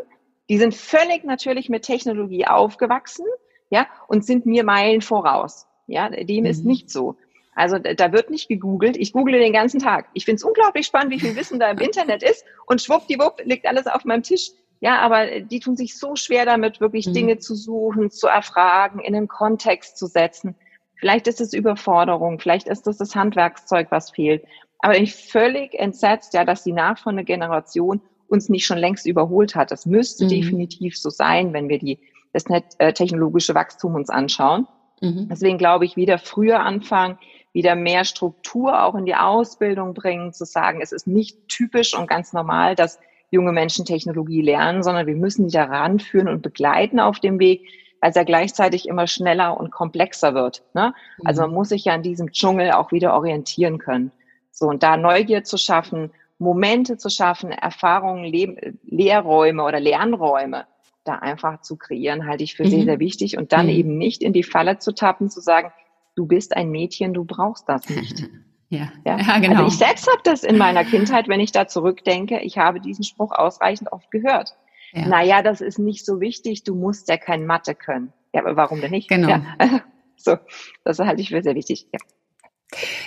die 0.49 0.59
sind 0.59 0.75
völlig 0.75 1.25
natürlich 1.25 1.69
mit 1.69 1.85
Technologie 1.85 2.47
aufgewachsen, 2.47 3.27
ja, 3.71 3.87
und 4.07 4.25
sind 4.25 4.45
mir 4.45 4.65
Meilen 4.65 5.01
voraus. 5.01 5.67
Ja, 5.93 6.09
dem 6.09 6.45
mhm. 6.45 6.47
ist 6.47 6.65
nicht 6.65 6.91
so. 6.91 7.17
Also 7.55 7.79
da 7.79 8.13
wird 8.13 8.31
nicht 8.31 8.49
gegoogelt. 8.49 8.97
Ich 8.97 9.13
google 9.13 9.39
den 9.39 9.53
ganzen 9.53 9.79
Tag. 9.79 10.09
Ich 10.15 10.25
finde 10.25 10.37
es 10.37 10.45
unglaublich 10.45 10.87
spannend, 10.87 11.13
wie 11.13 11.21
viel 11.21 11.37
Wissen 11.37 11.61
da 11.61 11.71
im 11.71 11.79
Internet 11.79 12.23
ist. 12.23 12.45
Und 12.67 12.81
schwuppdiwupp 12.81 13.43
liegt 13.45 13.67
alles 13.67 13.87
auf 13.87 14.05
meinem 14.07 14.23
Tisch. 14.23 14.53
Ja, 14.81 15.01
aber 15.01 15.41
die 15.41 15.61
tun 15.61 15.77
sich 15.77 15.97
so 15.97 16.17
schwer 16.17 16.47
damit, 16.47 16.81
wirklich 16.81 17.07
mhm. 17.07 17.13
Dinge 17.13 17.39
zu 17.39 17.55
suchen, 17.55 18.11
zu 18.11 18.27
erfragen, 18.27 19.01
in 19.01 19.15
einen 19.15 19.29
Kontext 19.29 19.99
zu 19.99 20.07
setzen. 20.07 20.57
Vielleicht 20.97 21.27
ist 21.29 21.41
es 21.41 21.53
Überforderung, 21.53 22.41
vielleicht 22.41 22.69
ist 22.69 22.87
es 22.87 22.97
das 22.97 23.15
Handwerkszeug, 23.15 23.89
was 23.91 24.11
fehlt. 24.11 24.45
Aber 24.79 24.99
ich 24.99 25.15
völlig 25.15 25.75
entsetzt, 25.75 26.35
ja, 26.35 26.45
dass 26.45 26.65
die 26.65 26.73
nachfolgende 26.73 27.25
Generation 27.25 28.01
uns 28.29 28.49
nicht 28.49 28.67
schon 28.67 28.79
längst 28.79 29.07
überholt 29.07 29.55
hat. 29.55 29.71
Das 29.71 29.85
müsste 29.85 30.25
mhm. 30.25 30.31
definitiv 30.31 30.99
so 30.99 31.11
sein, 31.11 31.53
wenn 31.53 31.69
wir 31.69 31.79
die, 31.79 32.01
das 32.33 32.45
äh, 32.79 32.93
technologische 32.93 33.55
Wachstum 33.55 33.95
uns 33.95 34.11
anschauen. 34.11 34.67
Mhm. 35.03 35.29
Deswegen 35.29 35.59
glaube 35.59 35.85
ich, 35.85 35.97
wieder 35.97 36.19
früher 36.19 36.61
anfangen, 36.61 37.19
wieder 37.53 37.75
mehr 37.75 38.05
Struktur 38.05 38.83
auch 38.83 38.95
in 38.95 39.05
die 39.05 39.15
Ausbildung 39.15 39.93
bringen, 39.93 40.33
zu 40.33 40.47
sagen, 40.47 40.81
es 40.81 40.93
ist 40.93 41.07
nicht 41.07 41.49
typisch 41.49 41.95
und 41.95 42.09
ganz 42.09 42.33
normal, 42.33 42.75
dass 42.75 42.99
junge 43.31 43.53
Menschen 43.53 43.85
Technologie 43.85 44.43
lernen, 44.43 44.83
sondern 44.83 45.07
wir 45.07 45.17
müssen 45.17 45.49
die 45.49 45.53
daran 45.53 45.99
führen 45.99 46.29
und 46.29 46.43
begleiten 46.43 47.01
auf 47.01 47.19
dem 47.19 47.39
Weg, 47.39 47.67
weil 48.01 48.11
es 48.11 48.17
ja 48.17 48.25
gleichzeitig 48.25 48.89
immer 48.89 49.07
schneller 49.07 49.59
und 49.59 49.71
komplexer 49.71 50.35
wird. 50.35 50.63
Ne? 50.75 50.95
Also 51.25 51.43
man 51.43 51.51
mhm. 51.51 51.57
muss 51.57 51.71
sich 51.71 51.85
ja 51.85 51.95
in 51.95 52.03
diesem 52.03 52.31
Dschungel 52.33 52.73
auch 52.73 52.93
wieder 52.93 53.15
orientieren 53.15 53.79
können. 53.79 54.13
So, 54.51 54.67
und 54.67 54.83
da 54.83 54.97
Neugier 54.97 55.45
zu 55.45 55.57
schaffen, 55.57 56.11
Momente 56.39 56.97
zu 56.97 57.09
schaffen, 57.09 57.53
Erfahrungen, 57.53 58.25
Le 58.25 58.75
Lehrräume 58.85 59.63
oder 59.65 59.81
Lernräume 59.81 60.67
da 61.05 61.17
einfach 61.17 61.61
zu 61.61 61.77
kreieren, 61.77 62.27
halte 62.27 62.45
ich 62.45 62.55
für 62.55 62.65
mhm. 62.65 62.71
sehr, 62.71 62.85
sehr 62.85 62.99
wichtig. 62.99 63.37
Und 63.37 63.53
dann 63.53 63.67
mhm. 63.67 63.73
eben 63.73 63.99
nicht 63.99 64.23
in 64.23 64.33
die 64.33 64.43
Falle 64.43 64.79
zu 64.79 64.95
tappen, 64.95 65.31
zu 65.31 65.41
sagen, 65.41 65.73
du 66.15 66.27
bist 66.27 66.57
ein 66.57 66.71
Mädchen, 66.71 67.15
du 67.15 67.25
brauchst 67.25 67.69
das 67.69 67.89
nicht. 67.89 68.29
Ja, 68.73 68.91
ja? 69.05 69.19
ja 69.19 69.39
genau. 69.39 69.65
Also 69.65 69.67
ich 69.67 69.77
selbst 69.77 70.11
habe 70.11 70.23
das 70.25 70.45
in 70.45 70.57
meiner 70.57 70.83
Kindheit, 70.83 71.29
wenn 71.29 71.41
ich 71.41 71.53
da 71.53 71.69
zurückdenke, 71.69 72.41
ich 72.41 72.57
habe 72.57 72.81
diesen 72.81 73.05
Spruch 73.05 73.33
ausreichend 73.33 73.93
oft 73.93 74.11
gehört. 74.11 74.57
Ja. 74.93 75.07
Naja, 75.09 75.43
das 75.43 75.61
ist 75.61 75.79
nicht 75.79 76.07
so 76.07 76.21
wichtig, 76.21 76.65
du 76.65 76.75
musst 76.75 77.11
ja 77.11 77.19
kein 77.19 77.45
Mathe 77.45 77.75
können. 77.75 78.15
Ja, 78.33 78.41
aber 78.41 78.57
warum 78.57 78.81
denn 78.81 78.93
nicht? 78.93 79.09
Genau. 79.09 79.29
Ja. 79.29 79.43
So, 80.17 80.37
das 80.85 81.01
halte 81.01 81.21
ich 81.21 81.31
für 81.31 81.43
sehr 81.43 81.57
wichtig. 81.57 81.89
Ja. 81.93 81.99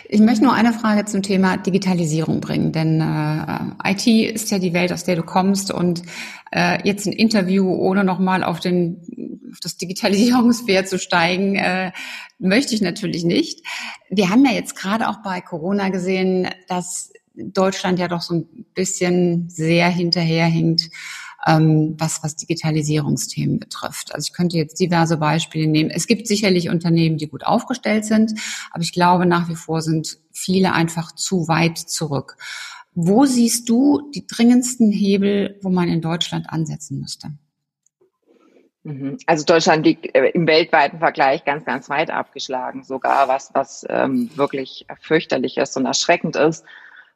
Ich 0.07 0.19
möchte 0.19 0.43
nur 0.43 0.53
eine 0.53 0.73
Frage 0.73 1.05
zum 1.05 1.23
Thema 1.23 1.57
Digitalisierung 1.57 2.39
bringen, 2.39 2.71
denn 2.71 3.01
äh, 3.01 3.91
IT 3.91 4.07
ist 4.07 4.51
ja 4.51 4.59
die 4.59 4.73
Welt, 4.73 4.93
aus 4.93 5.03
der 5.03 5.15
du 5.15 5.23
kommst 5.23 5.71
und 5.71 6.03
äh, 6.51 6.85
jetzt 6.87 7.07
ein 7.07 7.13
Interview 7.13 7.73
ohne 7.73 8.03
nochmal 8.03 8.43
auf 8.43 8.59
den 8.59 9.01
auf 9.51 9.59
das 9.61 9.77
Digitalisierungspferd 9.77 10.89
zu 10.89 10.99
steigen, 10.99 11.55
äh, 11.55 11.93
möchte 12.39 12.75
ich 12.75 12.81
natürlich 12.81 13.23
nicht. 13.23 13.65
Wir 14.09 14.29
haben 14.29 14.45
ja 14.45 14.51
jetzt 14.51 14.75
gerade 14.75 15.07
auch 15.07 15.21
bei 15.23 15.39
Corona 15.39 15.89
gesehen, 15.89 16.49
dass 16.67 17.13
Deutschland 17.35 17.99
ja 17.99 18.07
doch 18.07 18.21
so 18.21 18.35
ein 18.35 18.65
bisschen 18.73 19.49
sehr 19.49 19.87
hinterherhinkt 19.89 20.89
ähm, 21.45 21.95
was, 21.97 22.23
was 22.23 22.35
Digitalisierungsthemen 22.35 23.59
betrifft. 23.59 24.13
Also 24.13 24.27
ich 24.27 24.33
könnte 24.33 24.57
jetzt 24.57 24.79
diverse 24.79 25.17
Beispiele 25.17 25.67
nehmen. 25.67 25.89
Es 25.89 26.07
gibt 26.07 26.27
sicherlich 26.27 26.69
Unternehmen, 26.69 27.17
die 27.17 27.27
gut 27.27 27.45
aufgestellt 27.45 28.05
sind, 28.05 28.33
aber 28.71 28.81
ich 28.81 28.93
glaube 28.93 29.25
nach 29.25 29.47
wie 29.49 29.55
vor 29.55 29.81
sind 29.81 30.17
viele 30.31 30.73
einfach 30.73 31.13
zu 31.13 31.47
weit 31.47 31.77
zurück. 31.77 32.37
Wo 32.93 33.25
siehst 33.25 33.69
du 33.69 34.09
die 34.15 34.25
dringendsten 34.25 34.91
Hebel, 34.91 35.59
wo 35.61 35.69
man 35.69 35.89
in 35.89 36.01
Deutschland 36.01 36.49
ansetzen 36.49 36.99
müsste? 36.99 37.31
Mhm. 38.83 39.17
Also 39.25 39.43
Deutschland 39.45 39.85
liegt 39.85 40.15
äh, 40.15 40.29
im 40.29 40.47
weltweiten 40.47 40.99
Vergleich 40.99 41.43
ganz, 41.43 41.65
ganz 41.65 41.89
weit 41.89 42.09
abgeschlagen, 42.09 42.83
sogar 42.83 43.27
was, 43.27 43.49
was 43.53 43.85
ähm, 43.89 44.29
wirklich 44.35 44.85
fürchterlich 45.01 45.57
ist 45.57 45.75
und 45.75 45.85
erschreckend 45.85 46.35
ist. 46.35 46.63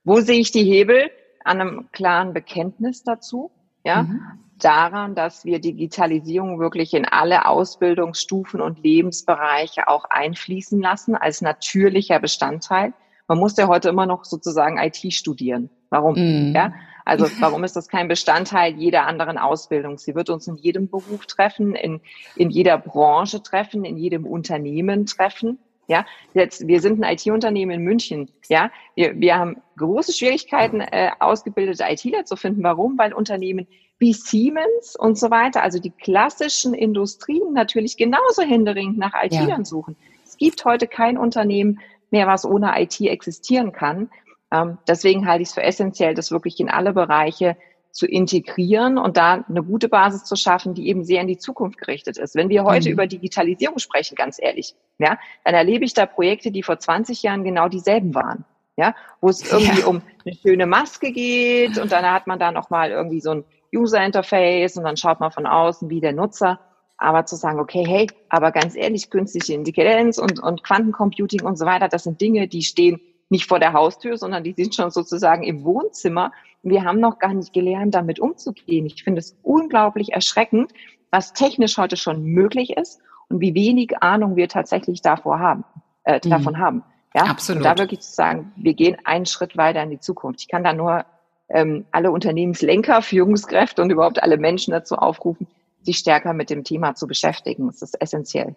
Wo 0.04 0.20
sehe 0.20 0.40
ich 0.40 0.52
die 0.52 0.64
Hebel? 0.64 1.12
An 1.46 1.62
einem 1.62 1.90
klaren 1.92 2.34
Bekenntnis 2.34 3.04
dazu 3.04 3.52
ja, 3.90 4.04
mhm. 4.04 4.22
daran, 4.60 5.16
dass 5.16 5.46
wir 5.46 5.60
Digitalisierung 5.60 6.60
wirklich 6.60 6.94
in 6.94 7.06
alle 7.06 7.46
Ausbildungsstufen 7.48 8.62
und 8.62 8.84
Lebensbereiche 8.84 9.88
auch 9.88 10.06
einfließen 10.10 10.80
lassen 10.80 11.16
als 11.16 11.42
natürlicher 11.42 12.20
Bestandteil. 12.20 12.94
Man 13.28 13.38
muss 13.38 13.58
ja 13.58 13.68
heute 13.68 13.90
immer 13.90 14.06
noch 14.06 14.26
sozusagen 14.26 14.78
IT 14.78 15.14
studieren. 15.14 15.70
Warum? 15.90 16.16
Mhm. 16.16 16.54
Ja, 16.56 16.74
also 17.06 17.26
warum 17.40 17.64
ist 17.64 17.76
das 17.76 17.88
kein 17.88 18.08
Bestandteil 18.08 18.76
jeder 18.76 19.08
anderen 19.08 19.38
Ausbildung? 19.38 19.98
Sie 19.98 20.14
wird 20.16 20.30
uns 20.30 20.48
in 20.48 20.56
jedem 20.56 20.90
Beruf 20.90 21.26
treffen, 21.26 21.76
in, 21.76 22.02
in 22.36 22.50
jeder 22.50 22.78
Branche 22.78 23.42
treffen, 23.42 23.86
in 23.86 23.98
jedem 23.98 24.26
Unternehmen 24.26 25.06
treffen. 25.06 25.60
Ja, 25.90 26.06
jetzt, 26.36 26.68
wir 26.68 26.82
sind 26.82 27.04
ein 27.04 27.14
IT-Unternehmen 27.14 27.72
in 27.72 27.82
München. 27.82 28.30
Ja, 28.48 28.70
wir, 28.94 29.20
wir 29.20 29.40
haben 29.40 29.58
große 29.76 30.14
Schwierigkeiten, 30.14 30.82
äh, 30.82 31.10
ausgebildete 31.20 31.84
ITler 31.84 32.26
zu 32.26 32.36
finden. 32.36 32.62
Warum? 32.62 32.96
Weil 33.00 33.12
Unternehmen 33.12 33.66
wie 33.98 34.14
Siemens 34.14 34.96
und 34.96 35.18
so 35.18 35.32
weiter, 35.32 35.64
also 35.64 35.80
die 35.80 35.90
klassischen 35.90 36.76
Industrien 36.76 37.54
natürlich 37.54 37.98
genauso 37.98 38.44
händeringend 38.44 39.00
nach 39.00 39.14
IT-Lern 39.20 39.50
ja. 39.50 39.66
suchen. 39.66 39.96
Es 40.24 40.38
gibt 40.38 40.64
heute 40.64 40.86
kein 40.86 41.18
Unternehmen 41.18 41.80
mehr, 42.12 42.28
was 42.28 42.46
ohne 42.46 42.80
IT 42.80 43.02
existieren 43.02 43.72
kann. 43.72 44.12
Ähm, 44.52 44.78
deswegen 44.88 45.28
halte 45.28 45.42
ich 45.42 45.50
es 45.50 45.56
für 45.56 45.64
essentiell, 45.64 46.14
das 46.14 46.30
wirklich 46.30 46.60
in 46.60 46.70
alle 46.70 46.94
Bereiche 46.94 47.58
zu 47.92 48.06
integrieren 48.06 48.98
und 48.98 49.18
da 49.18 49.46
eine 49.48 49.64
gute 49.64 49.90
Basis 49.90 50.24
zu 50.24 50.36
schaffen, 50.36 50.74
die 50.74 50.88
eben 50.88 51.04
sehr 51.04 51.22
in 51.22 51.28
die 51.28 51.38
Zukunft 51.38 51.78
gerichtet 51.80 52.18
ist. 52.18 52.36
Wenn 52.36 52.50
wir 52.50 52.64
heute 52.64 52.90
mhm. 52.90 52.94
über 52.94 53.08
Digitalisierung 53.08 53.80
sprechen, 53.80 54.16
ganz 54.16 54.38
ehrlich, 54.40 54.76
ja, 55.00 55.18
dann 55.44 55.56
erlebe 55.56 55.86
ich 55.86 55.94
da 55.94 56.06
Projekte, 56.06 56.52
die 56.52 56.64
vor 56.64 56.80
20 56.80 57.24
Jahren 57.24 57.44
genau 57.44 57.68
dieselben 57.68 58.14
waren. 58.14 58.46
Ja, 58.78 58.96
wo 59.20 59.28
es 59.28 59.52
irgendwie 59.52 59.82
ja. 59.82 59.88
um 59.88 60.02
eine 60.26 60.36
schöne 60.36 60.66
Maske 60.66 61.12
geht 61.12 61.78
und 61.78 61.92
dann 61.92 62.10
hat 62.10 62.28
man 62.28 62.40
da 62.40 62.54
nochmal 62.54 62.92
irgendwie 62.92 63.20
so 63.20 63.32
ein 63.32 63.44
User 63.76 64.02
Interface 64.02 64.78
und 64.78 64.86
dann 64.86 64.96
schaut 64.96 65.20
man 65.20 65.32
von 65.32 65.46
außen, 65.46 65.90
wie 65.90 66.00
der 66.00 66.14
Nutzer. 66.14 66.62
Aber 66.98 67.26
zu 67.26 67.36
sagen, 67.36 67.60
okay, 67.60 67.84
hey, 67.86 68.08
aber 68.30 68.52
ganz 68.52 68.76
ehrlich, 68.76 69.10
künstliche 69.10 69.54
Intelligenz 69.54 70.18
und, 70.18 70.42
und 70.42 70.64
Quantencomputing 70.64 71.44
und 71.44 71.58
so 71.58 71.66
weiter, 71.66 71.90
das 71.90 72.04
sind 72.04 72.22
Dinge, 72.22 72.48
die 72.48 72.62
stehen 72.62 73.02
nicht 73.30 73.48
vor 73.48 73.60
der 73.60 73.74
Haustür, 73.74 74.18
sondern 74.18 74.44
die 74.44 74.54
sind 74.54 74.76
schon 74.76 74.92
sozusagen 74.92 75.44
im 75.44 75.64
Wohnzimmer. 75.64 76.32
Wir 76.64 76.84
haben 76.84 77.00
noch 77.00 77.20
gar 77.20 77.34
nicht 77.34 77.54
gelernt, 77.54 77.96
damit 77.96 78.20
umzugehen. 78.20 78.86
Ich 78.86 79.04
finde 79.04 79.20
es 79.20 79.38
unglaublich 79.44 80.14
erschreckend, 80.14 80.74
was 81.12 81.34
technisch 81.34 81.78
heute 81.78 81.96
schon 81.96 82.24
möglich 82.24 82.76
ist 82.76 83.00
und 83.30 83.40
wie 83.40 83.54
wenig 83.54 84.02
Ahnung 84.02 84.36
wir 84.36 84.50
tatsächlich 84.50 85.02
davor 85.02 85.40
haben, 85.40 85.64
äh, 86.04 86.20
mhm. 86.24 86.30
davon 86.30 86.58
haben. 86.58 86.84
Ja, 87.16 87.24
absolut. 87.24 87.62
Und 87.62 87.66
da 87.66 87.78
wirklich 87.78 88.02
zu 88.02 88.12
sagen, 88.12 88.52
wir 88.56 88.74
gehen 88.74 88.98
einen 89.04 89.26
Schritt 89.26 89.58
weiter 89.58 89.82
in 89.82 89.90
die 89.90 90.00
Zukunft. 90.00 90.42
Ich 90.42 90.48
kann 90.48 90.64
da 90.64 90.74
nur 90.74 91.06
ähm, 91.50 91.86
alle 91.92 92.12
Unternehmenslenker, 92.12 93.02
Führungskräfte 93.02 93.82
und 93.82 93.90
überhaupt 93.90 94.22
alle 94.22 94.38
Menschen 94.38 94.72
dazu 94.72 94.96
aufrufen, 94.96 95.48
sich 95.82 95.98
stärker 95.98 96.34
mit 96.34 96.50
dem 96.50 96.64
Thema 96.64 96.96
zu 96.96 97.08
beschäftigen. 97.08 97.68
Das 97.68 97.82
ist 97.82 98.00
essentiell. 98.00 98.56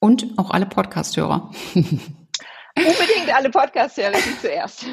Und 0.00 0.26
auch 0.36 0.50
alle 0.50 0.66
Podcasthörer. 0.66 1.50
Unbedingt 2.76 3.34
alle 3.34 3.50
Podcast-Hörer 3.50 4.18
zuerst. 4.40 4.86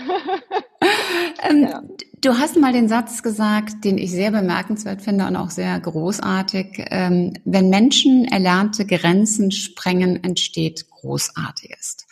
ähm, 1.50 1.64
ja. 1.64 1.84
Du 2.22 2.38
hast 2.38 2.58
mal 2.58 2.74
den 2.74 2.90
Satz 2.90 3.24
gesagt, 3.24 3.86
den 3.86 3.98
ich 3.98 4.12
sehr 4.12 4.32
bemerkenswert 4.32 5.02
finde 5.02 5.26
und 5.26 5.36
auch 5.38 5.50
sehr 5.50 5.80
großartig. 5.80 6.86
Ähm, 6.90 7.34
wenn 7.46 7.70
Menschen 7.70 8.26
erlernte 8.26 8.86
Grenzen 8.86 9.52
sprengen, 9.52 10.24
entsteht 10.24 10.90
Großartiges. 10.90 12.06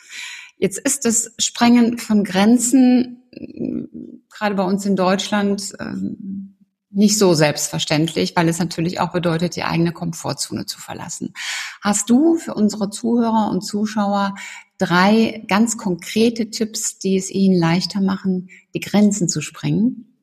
Jetzt 0.58 0.80
ist 0.80 1.06
das 1.06 1.34
Sprengen 1.38 1.98
von 1.98 2.24
Grenzen, 2.24 3.24
gerade 4.30 4.56
bei 4.56 4.64
uns 4.64 4.86
in 4.86 4.96
Deutschland, 4.96 5.74
ähm, 5.80 6.56
nicht 6.90 7.18
so 7.18 7.34
selbstverständlich, 7.34 8.36
weil 8.36 8.50
es 8.50 8.58
natürlich 8.58 9.00
auch 9.00 9.12
bedeutet, 9.12 9.56
die 9.56 9.64
eigene 9.64 9.92
Komfortzone 9.92 10.66
zu 10.66 10.80
verlassen. 10.80 11.34
Hast 11.82 12.10
du 12.10 12.38
für 12.38 12.56
unsere 12.56 12.90
Zuhörer 12.90 13.52
und 13.52 13.62
Zuschauer 13.62 14.34
drei 14.78 15.44
ganz 15.48 15.78
konkrete 15.78 16.50
Tipps, 16.50 17.00
die 17.00 17.18
es 17.18 17.30
ihnen 17.32 17.60
leichter 17.60 18.02
machen, 18.02 18.50
die 18.74 18.80
Grenzen 18.80 19.28
zu 19.28 19.42
sprengen? 19.42 20.14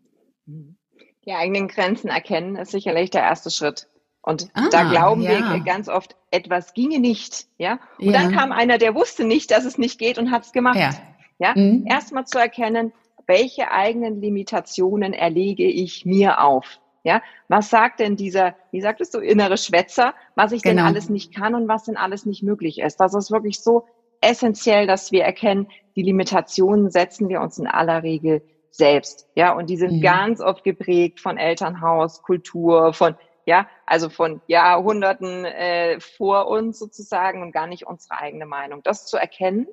Die 1.26 1.32
eigenen 1.32 1.68
Grenzen 1.68 2.08
erkennen 2.08 2.56
ist 2.56 2.70
sicherlich 2.70 3.10
der 3.10 3.22
erste 3.22 3.50
Schritt. 3.50 3.88
Und 4.22 4.48
ah, 4.54 4.68
da 4.70 4.84
glauben 4.84 5.22
ja. 5.22 5.52
wir 5.52 5.60
ganz 5.60 5.88
oft, 5.88 6.16
etwas 6.30 6.72
ginge 6.72 6.98
nicht, 6.98 7.46
ja. 7.58 7.78
Und 7.98 8.06
ja. 8.06 8.12
dann 8.12 8.32
kam 8.32 8.52
einer, 8.52 8.78
der 8.78 8.94
wusste 8.94 9.24
nicht, 9.24 9.50
dass 9.50 9.64
es 9.64 9.76
nicht 9.76 9.98
geht 9.98 10.18
und 10.18 10.30
hat 10.30 10.46
es 10.46 10.52
gemacht. 10.52 10.78
Ja. 10.78 10.94
ja? 11.38 11.52
Mhm. 11.54 11.86
Erstmal 11.86 12.26
zu 12.26 12.38
erkennen, 12.38 12.92
welche 13.26 13.70
eigenen 13.70 14.20
Limitationen 14.20 15.12
erlege 15.12 15.64
ich 15.64 16.04
mir 16.06 16.42
auf? 16.42 16.80
Ja, 17.02 17.22
was 17.48 17.68
sagt 17.68 18.00
denn 18.00 18.16
dieser, 18.16 18.54
wie 18.70 18.80
sagtest 18.80 19.12
du, 19.12 19.18
innere 19.18 19.58
Schwätzer, 19.58 20.14
was 20.36 20.52
ich 20.52 20.62
genau. 20.62 20.76
denn 20.76 20.86
alles 20.86 21.10
nicht 21.10 21.34
kann 21.34 21.54
und 21.54 21.68
was 21.68 21.84
denn 21.84 21.98
alles 21.98 22.24
nicht 22.24 22.42
möglich 22.42 22.80
ist? 22.80 22.96
Das 22.96 23.12
ist 23.12 23.30
wirklich 23.30 23.60
so 23.60 23.86
essentiell, 24.24 24.86
dass 24.86 25.12
wir 25.12 25.24
erkennen, 25.24 25.68
die 25.96 26.02
Limitationen 26.02 26.90
setzen 26.90 27.28
wir 27.28 27.40
uns 27.40 27.58
in 27.58 27.66
aller 27.66 28.02
Regel 28.02 28.42
selbst. 28.70 29.28
Ja, 29.34 29.52
und 29.52 29.70
die 29.70 29.76
sind 29.76 29.98
mhm. 29.98 30.02
ganz 30.02 30.40
oft 30.40 30.64
geprägt 30.64 31.20
von 31.20 31.38
Elternhaus, 31.38 32.22
Kultur, 32.22 32.92
von 32.92 33.14
ja, 33.46 33.68
also 33.84 34.08
von 34.08 34.40
Jahrhunderten 34.46 35.44
äh, 35.44 36.00
vor 36.00 36.48
uns 36.48 36.78
sozusagen 36.78 37.42
und 37.42 37.52
gar 37.52 37.66
nicht 37.66 37.86
unsere 37.86 38.18
eigene 38.18 38.46
Meinung. 38.46 38.82
Das 38.82 39.06
zu 39.06 39.18
erkennen. 39.18 39.66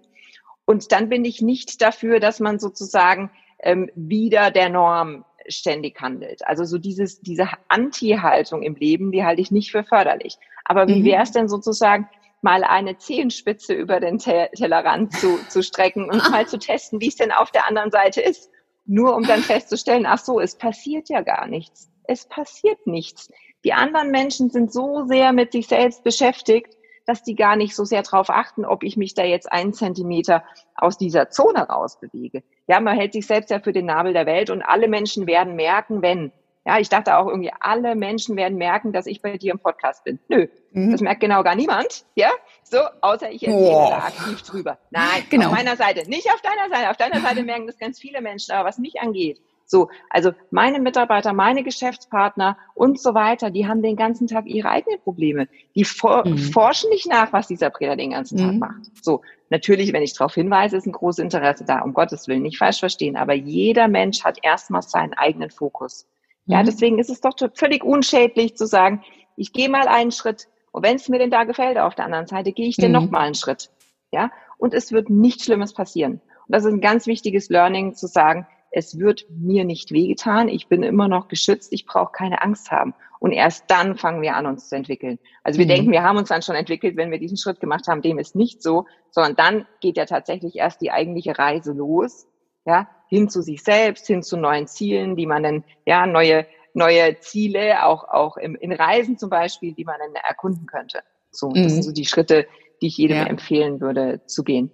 Und 0.65 0.91
dann 0.91 1.09
bin 1.09 1.25
ich 1.25 1.41
nicht 1.41 1.81
dafür, 1.81 2.19
dass 2.19 2.39
man 2.39 2.59
sozusagen 2.59 3.31
ähm, 3.59 3.89
wieder 3.95 4.51
der 4.51 4.69
Norm 4.69 5.23
ständig 5.47 5.99
handelt. 6.01 6.45
Also 6.45 6.65
so 6.65 6.77
dieses, 6.77 7.21
diese 7.21 7.47
Anti-Haltung 7.69 8.61
im 8.61 8.75
Leben, 8.75 9.11
die 9.11 9.23
halte 9.23 9.41
ich 9.41 9.51
nicht 9.51 9.71
für 9.71 9.83
förderlich. 9.83 10.37
Aber 10.65 10.87
wie 10.87 11.01
mhm. 11.01 11.05
wäre 11.05 11.23
es 11.23 11.31
denn 11.31 11.47
sozusagen, 11.47 12.07
mal 12.41 12.63
eine 12.63 12.97
Zehenspitze 12.97 13.73
über 13.73 13.99
den 13.99 14.17
Tellerrand 14.17 15.13
zu, 15.13 15.38
zu 15.47 15.62
strecken 15.63 16.10
und 16.10 16.30
mal 16.32 16.47
zu 16.47 16.58
testen, 16.58 16.99
wie 16.99 17.08
es 17.08 17.15
denn 17.15 17.32
auf 17.32 17.51
der 17.51 17.67
anderen 17.67 17.91
Seite 17.91 18.21
ist? 18.21 18.49
Nur 18.86 19.15
um 19.15 19.23
dann 19.23 19.41
festzustellen, 19.41 20.06
ach 20.06 20.19
so, 20.19 20.39
es 20.39 20.58
passiert 20.58 21.10
ja 21.10 21.21
gar 21.21 21.47
nichts. 21.47 21.91
Es 22.04 22.27
passiert 22.27 22.88
nichts. 22.88 23.30
Die 23.63 23.73
anderen 23.73 24.10
Menschen 24.10 24.49
sind 24.49 24.73
so 24.73 25.06
sehr 25.06 25.34
mit 25.34 25.51
sich 25.51 25.67
selbst 25.67 26.04
beschäftigt, 26.04 26.75
dass 27.06 27.23
die 27.23 27.36
gar 27.36 27.56
nicht 27.56 27.75
so 27.75 27.84
sehr 27.84 28.04
darauf 28.04 28.30
achten, 28.30 28.65
ob 28.65 28.84
ich 28.84 28.97
mich 28.97 29.13
da 29.13 29.23
jetzt 29.23 29.51
einen 29.51 29.73
Zentimeter 29.73 30.43
aus 30.75 30.97
dieser 30.97 31.30
Zone 31.30 31.67
rausbewege. 31.67 32.43
Ja, 32.67 32.80
man 32.80 32.97
hält 32.97 33.13
sich 33.13 33.27
selbst 33.27 33.49
ja 33.49 33.60
für 33.60 33.73
den 33.73 33.86
Nabel 33.86 34.13
der 34.13 34.25
Welt 34.25 34.49
und 34.49 34.62
alle 34.62 34.88
Menschen 34.88 35.27
werden 35.27 35.56
merken, 35.56 36.01
wenn. 36.01 36.32
Ja, 36.65 36.78
ich 36.78 36.89
dachte 36.89 37.17
auch 37.17 37.28
irgendwie, 37.28 37.52
alle 37.60 37.95
Menschen 37.95 38.36
werden 38.36 38.58
merken, 38.58 38.93
dass 38.93 39.08
ich 39.08 39.21
bei 39.21 39.38
dir 39.38 39.52
im 39.52 39.60
Podcast 39.60 40.04
bin. 40.04 40.19
Nö, 40.28 40.47
mhm. 40.71 40.91
das 40.91 41.02
merkt 41.02 41.21
genau 41.21 41.41
gar 41.41 41.56
niemand. 41.56 42.06
Ja, 42.15 42.30
so, 42.63 42.78
außer 43.02 43.32
ich 43.32 43.47
erzähle 43.47 43.65
oh. 43.65 43.89
da 43.89 43.97
aktiv 43.97 44.41
drüber. 44.43 44.78
Nein, 44.91 45.24
genau. 45.30 45.47
auf 45.47 45.54
meiner 45.54 45.76
Seite. 45.76 46.08
Nicht 46.08 46.28
auf 46.32 46.41
deiner 46.41 46.69
Seite. 46.69 46.91
Auf 46.91 46.97
deiner 46.97 47.19
Seite 47.19 47.43
merken 47.43 47.65
das 47.65 47.78
ganz 47.78 48.00
viele 48.00 48.21
Menschen. 48.21 48.52
Aber 48.54 48.69
was 48.69 48.78
mich 48.78 49.00
angeht, 49.02 49.41
so, 49.71 49.89
also 50.10 50.34
meine 50.52 50.80
Mitarbeiter, 50.80 51.34
meine 51.34 51.63
Geschäftspartner 51.63 52.58
und 52.76 53.00
so 53.00 53.13
weiter, 53.13 53.50
die 53.50 53.67
haben 53.67 53.82
den 53.82 53.95
ganzen 53.95 54.28
Tag 54.28 54.45
ihre 54.45 54.69
eigenen 54.69 55.00
Probleme. 55.00 55.47
Die 55.76 55.86
for 55.86 56.28
mhm. 56.28 56.38
forschen 56.38 56.89
nicht 56.89 57.08
nach, 57.08 57.32
was 57.34 57.47
dieser 57.47 57.71
Trainer 57.71 57.95
den 57.95 58.12
ganzen 58.12 58.38
Tag 58.38 58.52
mhm. 58.52 58.60
macht. 58.60 58.82
So, 59.02 59.21
natürlich, 59.50 59.93
wenn 59.93 60.04
ich 60.04 60.13
darauf 60.13 60.36
hinweise, 60.36 60.76
ist 60.76 60.86
ein 60.86 60.91
großes 60.91 61.24
Interesse 61.24 61.63
da, 61.63 61.80
um 61.80 61.93
Gottes 61.93 62.28
Willen, 62.28 62.43
nicht 62.43 62.58
falsch 62.58 62.80
verstehen, 62.80 63.15
aber 63.15 63.34
jeder 63.34 63.88
Mensch 63.88 64.24
hat 64.26 64.39
erstmal 64.43 64.82
seinen 64.82 65.13
eigenen 65.13 65.50
Fokus. 65.50 66.06
Mhm. 66.45 66.54
Ja, 66.54 66.63
deswegen 66.63 66.99
ist 66.99 67.10
es 67.10 67.21
doch 67.21 67.36
völlig 67.56 67.84
unschädlich 67.84 68.56
zu 68.56 68.65
sagen, 68.65 69.04
ich 69.36 69.54
gehe 69.54 69.69
mal 69.69 69.88
einen 69.88 70.12
Schritt 70.12 70.47
und 70.71 70.84
wenn 70.84 70.95
es 70.95 71.10
mir 71.10 71.19
denn 71.19 71.32
da 71.32 71.43
gefällt 71.43 71.77
auf 71.77 71.95
der 71.95 72.06
anderen 72.06 72.27
Seite, 72.27 72.51
gehe 72.51 72.67
ich 72.67 72.77
denn 72.77 72.91
mhm. 72.91 72.97
noch 72.97 73.10
mal 73.10 73.21
einen 73.21 73.36
Schritt. 73.36 73.69
Ja, 74.12 74.32
und 74.58 74.73
es 74.73 74.91
wird 74.91 75.10
nichts 75.10 75.45
Schlimmes 75.45 75.73
passieren. 75.73 76.21
Und 76.47 76.56
das 76.56 76.65
ist 76.65 76.73
ein 76.73 76.82
ganz 76.82 77.08
wichtiges 77.08 77.49
Learning 77.49 77.95
zu 77.95 78.08
sagen, 78.08 78.45
es 78.71 78.97
wird 78.99 79.25
mir 79.30 79.65
nicht 79.65 79.91
wehgetan, 79.91 80.47
ich 80.47 80.67
bin 80.67 80.82
immer 80.82 81.10
noch 81.10 81.27
geschützt, 81.27 81.73
ich 81.73 81.86
brauche 81.86 82.13
keine 82.13 82.41
Angst 82.41 82.71
haben. 82.71 82.93
Und 83.19 83.34
erst 83.34 83.65
dann 83.69 83.97
fangen 83.97 84.21
wir 84.21 84.36
an, 84.36 84.45
uns 84.45 84.69
zu 84.69 84.75
entwickeln. 84.75 85.19
Also 85.43 85.60
wir 85.60 85.65
mhm. 85.65 85.69
denken, 85.69 85.91
wir 85.91 86.04
haben 86.04 86.17
uns 86.17 86.30
dann 86.30 86.41
schon 86.41 86.56
entwickelt, 86.56 86.95
wenn 86.95 87.12
wir 87.12 87.19
diesen 87.19 87.38
Schritt 87.38 87.60
gemacht 87.60 87.88
haben, 87.88 88.01
dem 88.01 88.17
ist 88.17 88.36
nicht 88.36 88.63
so, 88.63 88.86
sondern 89.12 89.36
dann 89.36 89.65
geht 89.82 89.97
ja 89.97 90.06
tatsächlich 90.06 90.56
erst 90.56 90.82
die 90.82 90.91
eigentliche 90.91 91.38
Reise 91.38 91.73
los, 91.73 92.27
ja, 92.65 92.89
hin 93.12 93.30
zu 93.30 93.41
sich 93.41 93.62
selbst, 93.62 94.08
hin 94.08 94.24
zu 94.24 94.38
neuen 94.38 94.67
Zielen, 94.67 95.17
die 95.17 95.26
man 95.26 95.43
dann, 95.43 95.63
ja, 95.86 96.08
neue, 96.08 96.47
neue 96.74 97.19
Ziele, 97.19 97.86
auch, 97.86 98.06
auch 98.06 98.38
im, 98.38 98.56
in 98.56 98.71
Reisen 98.71 99.17
zum 99.17 99.30
Beispiel, 99.30 99.74
die 99.74 99.84
man 99.84 99.97
dann 100.00 100.15
erkunden 100.15 100.65
könnte. 100.65 101.00
So, 101.30 101.50
mhm. 101.50 101.63
das 101.63 101.74
sind 101.74 101.84
so 101.84 101.91
die 101.91 102.06
Schritte, 102.06 102.47
die 102.82 102.88
ich 102.88 102.97
jedem 102.97 103.17
ja. 103.17 103.26
empfehlen 103.26 103.82
würde, 103.82 104.21
zu 104.28 104.43
gehen. 104.43 104.71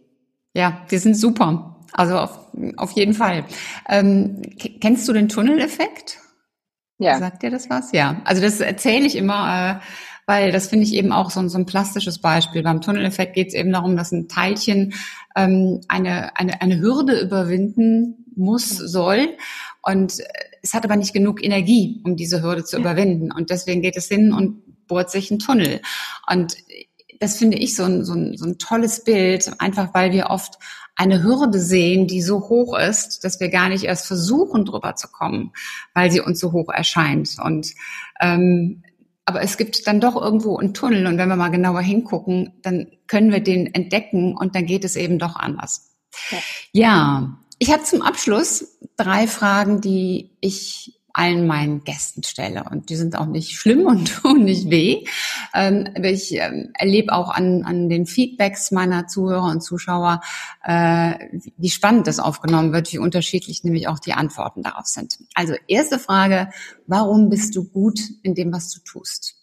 Ja, 0.54 0.86
die 0.91 1.00
sind 1.00 1.15
super. 1.15 1.78
Also 1.93 2.19
auf, 2.19 2.39
auf 2.78 2.91
jeden 2.91 3.15
Fall. 3.15 3.43
Ähm, 3.89 4.43
kennst 4.82 5.08
du 5.08 5.13
den 5.13 5.30
Tunneleffekt? 5.30 6.19
Ja. 7.00 7.17
Sagt 7.17 7.41
dir 7.41 7.50
das 7.50 7.71
was? 7.71 7.91
Ja. 7.91 8.21
Also 8.23 8.43
das 8.43 8.60
erzähle 8.60 9.08
ich 9.08 9.15
immer, 9.15 9.80
äh, 9.82 9.86
weil 10.28 10.52
das 10.52 10.67
finde 10.67 10.86
ich 10.86 10.93
eben 10.93 11.12
auch 11.12 11.32
so, 11.32 11.47
so 11.47 11.58
ein 11.58 11.65
plastisches 11.65 12.19
Beispiel. 12.19 12.62
Beim 12.62 12.82
Tunneleffekt 12.82 13.34
geht 13.34 13.47
es 13.47 13.54
eben 13.56 13.71
darum, 13.71 13.97
dass 13.97 14.12
ein 14.12 14.28
Teilchen 14.28 14.93
ähm, 15.36 15.82
eine, 15.88 16.38
eine, 16.38 16.62
eine 16.62 16.80
Hürde 16.80 17.19
überwinden 17.19 18.26
muss, 18.38 18.69
soll. 18.69 19.38
Und 19.82 20.21
es 20.62 20.73
hat 20.73 20.86
aber 20.86 20.95
nicht 20.95 21.13
genug 21.13 21.43
Energie, 21.43 22.02
um 22.04 22.15
diese 22.15 22.41
Hürde 22.41 22.63
zu 22.63 22.78
überwinden. 22.78 23.32
Und 23.32 23.50
deswegen 23.50 23.82
geht 23.82 23.97
es 23.97 24.08
hin 24.08 24.34
und 24.34 24.88
bohrt 24.88 25.12
sich 25.12 25.32
ein 25.32 25.39
Tunnel. 25.39 25.82
Und 26.32 26.56
das 27.19 27.38
finde 27.38 27.58
ich 27.58 27.76
so 27.76 27.84
ein, 27.84 28.06
so, 28.06 28.13
ein, 28.13 28.38
so 28.38 28.45
ein 28.45 28.58
tolles 28.58 29.04
Bild, 29.04 29.52
einfach 29.60 29.93
weil 29.93 30.12
wir 30.12 30.28
oft 30.28 30.58
eine 30.95 31.23
Hürde 31.23 31.60
sehen, 31.60 32.08
die 32.08 32.21
so 32.21 32.50
hoch 32.50 32.78
ist, 32.78 33.23
dass 33.23 33.39
wir 33.39 33.50
gar 33.50 33.69
nicht 33.69 33.84
erst 33.84 34.08
versuchen, 34.08 34.65
drüber 34.65 34.95
zu 34.95 35.08
kommen, 35.08 35.54
weil 35.93 36.12
sie 36.12 36.21
uns 36.21 36.39
so 36.39 36.52
hoch 36.52 36.69
erscheint. 36.69 37.38
Und 37.43 37.73
ähm, 38.19 38.84
aber 39.26 39.41
es 39.41 39.58
gibt 39.58 39.86
dann 39.88 40.00
doch 40.00 40.15
irgendwo 40.15 40.58
einen 40.58 40.73
Tunnel 40.73 41.06
und 41.06 41.17
wenn 41.17 41.28
wir 41.28 41.36
mal 41.36 41.50
genauer 41.50 41.82
hingucken, 41.82 42.54
dann 42.62 42.88
können 43.08 43.32
wir 43.32 43.41
den 43.41 43.73
entdecken 43.73 44.36
und 44.36 44.56
dann 44.56 44.65
geht 44.65 44.86
es 44.86 44.95
eben 44.95 45.19
doch 45.19 45.36
anders. 45.36 45.91
Ja, 46.32 46.38
ja 46.71 47.39
ich 47.59 47.71
habe 47.71 47.83
zum 47.83 48.01
Abschluss 48.01 48.77
drei 48.95 49.27
Fragen, 49.27 49.81
die 49.81 50.31
ich 50.41 50.97
allen 51.17 51.47
meinen 51.47 51.83
Gästen 51.83 52.21
stelle. 52.21 52.65
Und 52.69 52.91
die 52.91 52.95
sind 52.95 53.17
auch 53.17 53.25
nicht 53.25 53.53
schlimm 53.53 53.87
und 53.87 54.05
tun 54.21 54.43
nicht 54.43 54.69
weh. 54.69 55.03
Ähm, 55.53 55.89
ich 56.03 56.35
ähm, 56.35 56.71
erlebe 56.75 57.11
auch 57.11 57.29
an, 57.29 57.63
an 57.63 57.89
den 57.89 58.05
Feedbacks 58.05 58.71
meiner 58.71 59.07
Zuhörer 59.07 59.49
und 59.49 59.61
Zuschauer, 59.61 60.21
äh, 60.63 61.15
wie 61.57 61.69
spannend 61.69 62.05
das 62.05 62.19
aufgenommen 62.19 62.71
wird, 62.71 62.93
wie 62.93 62.99
unterschiedlich 62.99 63.63
nämlich 63.63 63.87
auch 63.87 63.97
die 63.97 64.13
Antworten 64.13 64.61
darauf 64.61 64.85
sind. 64.85 65.17
Also 65.33 65.55
erste 65.67 65.97
Frage, 65.97 66.49
warum 66.85 67.29
bist 67.29 67.55
du 67.55 67.67
gut 67.67 67.99
in 68.21 68.35
dem, 68.35 68.53
was 68.53 68.71
du 68.71 68.79
tust? 68.81 69.37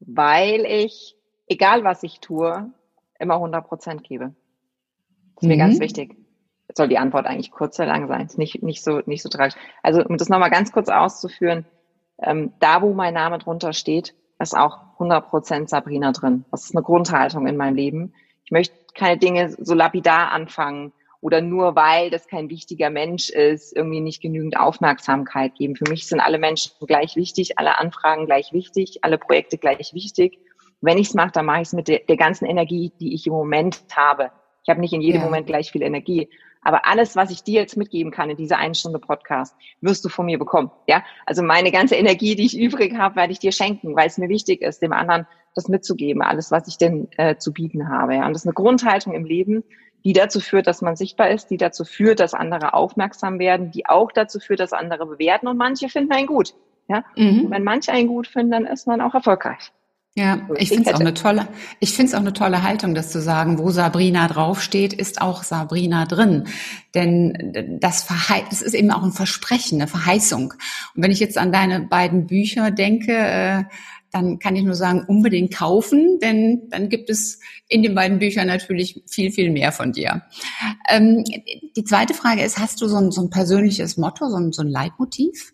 Weil 0.00 0.64
ich, 0.64 1.16
egal 1.48 1.84
was 1.84 2.02
ich 2.02 2.20
tue, 2.20 2.72
immer 3.18 3.34
100 3.34 3.66
Prozent 3.68 4.04
gebe. 4.04 4.34
Das 5.34 5.42
ist 5.42 5.42
mhm. 5.42 5.48
mir 5.48 5.58
ganz 5.58 5.80
wichtig. 5.80 6.16
Soll 6.74 6.88
die 6.88 6.98
Antwort 6.98 7.26
eigentlich 7.26 7.50
kurz 7.50 7.78
oder 7.78 7.88
lang 7.88 8.08
sein, 8.08 8.26
ist 8.26 8.38
nicht, 8.38 8.62
nicht 8.62 8.84
so, 8.84 9.00
nicht 9.06 9.22
so 9.22 9.28
tragisch. 9.28 9.56
Also, 9.82 10.04
um 10.04 10.16
das 10.16 10.28
nochmal 10.28 10.50
ganz 10.50 10.72
kurz 10.72 10.88
auszuführen, 10.88 11.64
ähm, 12.20 12.52
da, 12.60 12.82
wo 12.82 12.92
mein 12.92 13.14
Name 13.14 13.38
drunter 13.38 13.72
steht, 13.72 14.14
ist 14.38 14.56
auch 14.56 14.78
100% 14.98 15.68
Sabrina 15.68 16.12
drin. 16.12 16.44
Das 16.50 16.64
ist 16.64 16.76
eine 16.76 16.84
Grundhaltung 16.84 17.46
in 17.46 17.56
meinem 17.56 17.74
Leben. 17.74 18.14
Ich 18.44 18.50
möchte 18.50 18.74
keine 18.94 19.18
Dinge 19.18 19.50
so 19.50 19.74
lapidar 19.74 20.32
anfangen 20.32 20.92
oder 21.20 21.40
nur 21.40 21.74
weil 21.74 22.10
das 22.10 22.28
kein 22.28 22.48
wichtiger 22.48 22.90
Mensch 22.90 23.30
ist, 23.30 23.74
irgendwie 23.76 24.00
nicht 24.00 24.22
genügend 24.22 24.56
Aufmerksamkeit 24.58 25.54
geben. 25.56 25.74
Für 25.74 25.88
mich 25.88 26.06
sind 26.06 26.20
alle 26.20 26.38
Menschen 26.38 26.72
gleich 26.86 27.16
wichtig, 27.16 27.58
alle 27.58 27.78
Anfragen 27.78 28.26
gleich 28.26 28.52
wichtig, 28.52 29.00
alle 29.02 29.18
Projekte 29.18 29.58
gleich 29.58 29.94
wichtig. 29.94 30.38
Wenn 30.80 30.98
ich 30.98 31.08
es 31.08 31.14
mache, 31.14 31.32
dann 31.32 31.46
mache 31.46 31.62
ich 31.62 31.68
es 31.68 31.72
mit 31.72 31.88
der, 31.88 32.00
der, 32.00 32.16
ganzen 32.16 32.44
Energie, 32.44 32.92
die 33.00 33.14
ich 33.14 33.26
im 33.26 33.32
Moment 33.32 33.82
habe. 33.96 34.30
Ich 34.62 34.70
habe 34.70 34.80
nicht 34.80 34.92
in 34.92 35.00
jedem 35.00 35.20
ja. 35.20 35.24
Moment 35.24 35.46
gleich 35.46 35.72
viel 35.72 35.82
Energie, 35.82 36.28
aber 36.62 36.86
alles, 36.86 37.16
was 37.16 37.30
ich 37.30 37.42
dir 37.42 37.60
jetzt 37.60 37.76
mitgeben 37.76 38.12
kann 38.12 38.30
in 38.30 38.36
dieser 38.36 38.58
einen 38.58 38.74
Stunde 38.74 38.98
Podcast, 38.98 39.56
wirst 39.80 40.04
du 40.04 40.08
von 40.08 40.26
mir 40.26 40.38
bekommen. 40.38 40.70
Ja, 40.86 41.04
also 41.26 41.42
meine 41.42 41.70
ganze 41.70 41.94
Energie, 41.94 42.36
die 42.36 42.46
ich 42.46 42.58
übrig 42.58 42.96
habe, 42.96 43.16
werde 43.16 43.32
ich 43.32 43.38
dir 43.38 43.52
schenken, 43.52 43.96
weil 43.96 44.06
es 44.06 44.18
mir 44.18 44.28
wichtig 44.28 44.62
ist, 44.62 44.82
dem 44.82 44.92
anderen 44.92 45.26
das 45.54 45.68
mitzugeben, 45.68 46.22
alles, 46.22 46.50
was 46.50 46.68
ich 46.68 46.78
denn 46.78 47.08
äh, 47.16 47.36
zu 47.36 47.52
bieten 47.52 47.88
habe. 47.88 48.14
Ja? 48.14 48.26
Und 48.26 48.32
das 48.32 48.42
ist 48.42 48.46
eine 48.46 48.54
Grundhaltung 48.54 49.12
im 49.12 49.24
Leben, 49.24 49.64
die 50.04 50.12
dazu 50.12 50.40
führt, 50.40 50.66
dass 50.66 50.82
man 50.82 50.96
sichtbar 50.96 51.30
ist, 51.30 51.48
die 51.48 51.56
dazu 51.56 51.84
führt, 51.84 52.20
dass 52.20 52.34
andere 52.34 52.74
aufmerksam 52.74 53.38
werden, 53.38 53.70
die 53.70 53.86
auch 53.86 54.12
dazu 54.12 54.38
führt, 54.38 54.60
dass 54.60 54.72
andere 54.72 55.06
bewerten 55.06 55.48
und 55.48 55.56
manche 55.56 55.88
finden 55.88 56.12
einen 56.12 56.26
gut. 56.26 56.54
Ja? 56.88 57.04
Mhm. 57.16 57.46
Wenn 57.50 57.64
manche 57.64 57.92
einen 57.92 58.08
gut 58.08 58.26
finden, 58.26 58.52
dann 58.52 58.66
ist 58.66 58.86
man 58.86 59.00
auch 59.00 59.14
erfolgreich. 59.14 59.72
Ja, 60.18 60.40
ich 60.56 60.70
finde 60.70 60.90
es 60.90 60.96
auch 60.96 60.98
eine 60.98 61.14
tolle, 61.14 61.46
ich 61.78 61.92
finde 61.92 62.08
es 62.08 62.14
auch 62.14 62.22
eine 62.22 62.32
tolle 62.32 62.64
Haltung, 62.64 62.96
das 62.96 63.12
zu 63.12 63.22
sagen, 63.22 63.60
wo 63.60 63.70
Sabrina 63.70 64.26
draufsteht, 64.26 64.92
ist 64.92 65.20
auch 65.20 65.44
Sabrina 65.44 66.06
drin. 66.06 66.48
Denn 66.92 67.78
das, 67.80 68.02
Verhei 68.02 68.42
das 68.50 68.60
ist 68.60 68.74
eben 68.74 68.90
auch 68.90 69.04
ein 69.04 69.12
Versprechen, 69.12 69.80
eine 69.80 69.86
Verheißung. 69.86 70.54
Und 70.96 71.02
wenn 71.04 71.12
ich 71.12 71.20
jetzt 71.20 71.38
an 71.38 71.52
deine 71.52 71.82
beiden 71.82 72.26
Bücher 72.26 72.72
denke, 72.72 73.12
äh, 73.12 73.62
dann 74.10 74.40
kann 74.40 74.56
ich 74.56 74.64
nur 74.64 74.74
sagen, 74.74 75.04
unbedingt 75.06 75.54
kaufen, 75.54 76.18
denn 76.20 76.68
dann 76.70 76.88
gibt 76.88 77.10
es 77.10 77.38
in 77.68 77.84
den 77.84 77.94
beiden 77.94 78.18
Büchern 78.18 78.48
natürlich 78.48 79.00
viel, 79.06 79.30
viel 79.30 79.52
mehr 79.52 79.70
von 79.70 79.92
dir. 79.92 80.22
Ähm, 80.88 81.22
die 81.76 81.84
zweite 81.84 82.14
Frage 82.14 82.42
ist, 82.42 82.58
hast 82.58 82.80
du 82.80 82.88
so 82.88 82.96
ein, 82.96 83.12
so 83.12 83.20
ein 83.20 83.30
persönliches 83.30 83.96
Motto, 83.96 84.28
so 84.30 84.36
ein, 84.36 84.50
so 84.50 84.62
ein 84.62 84.68
Leitmotiv? 84.68 85.52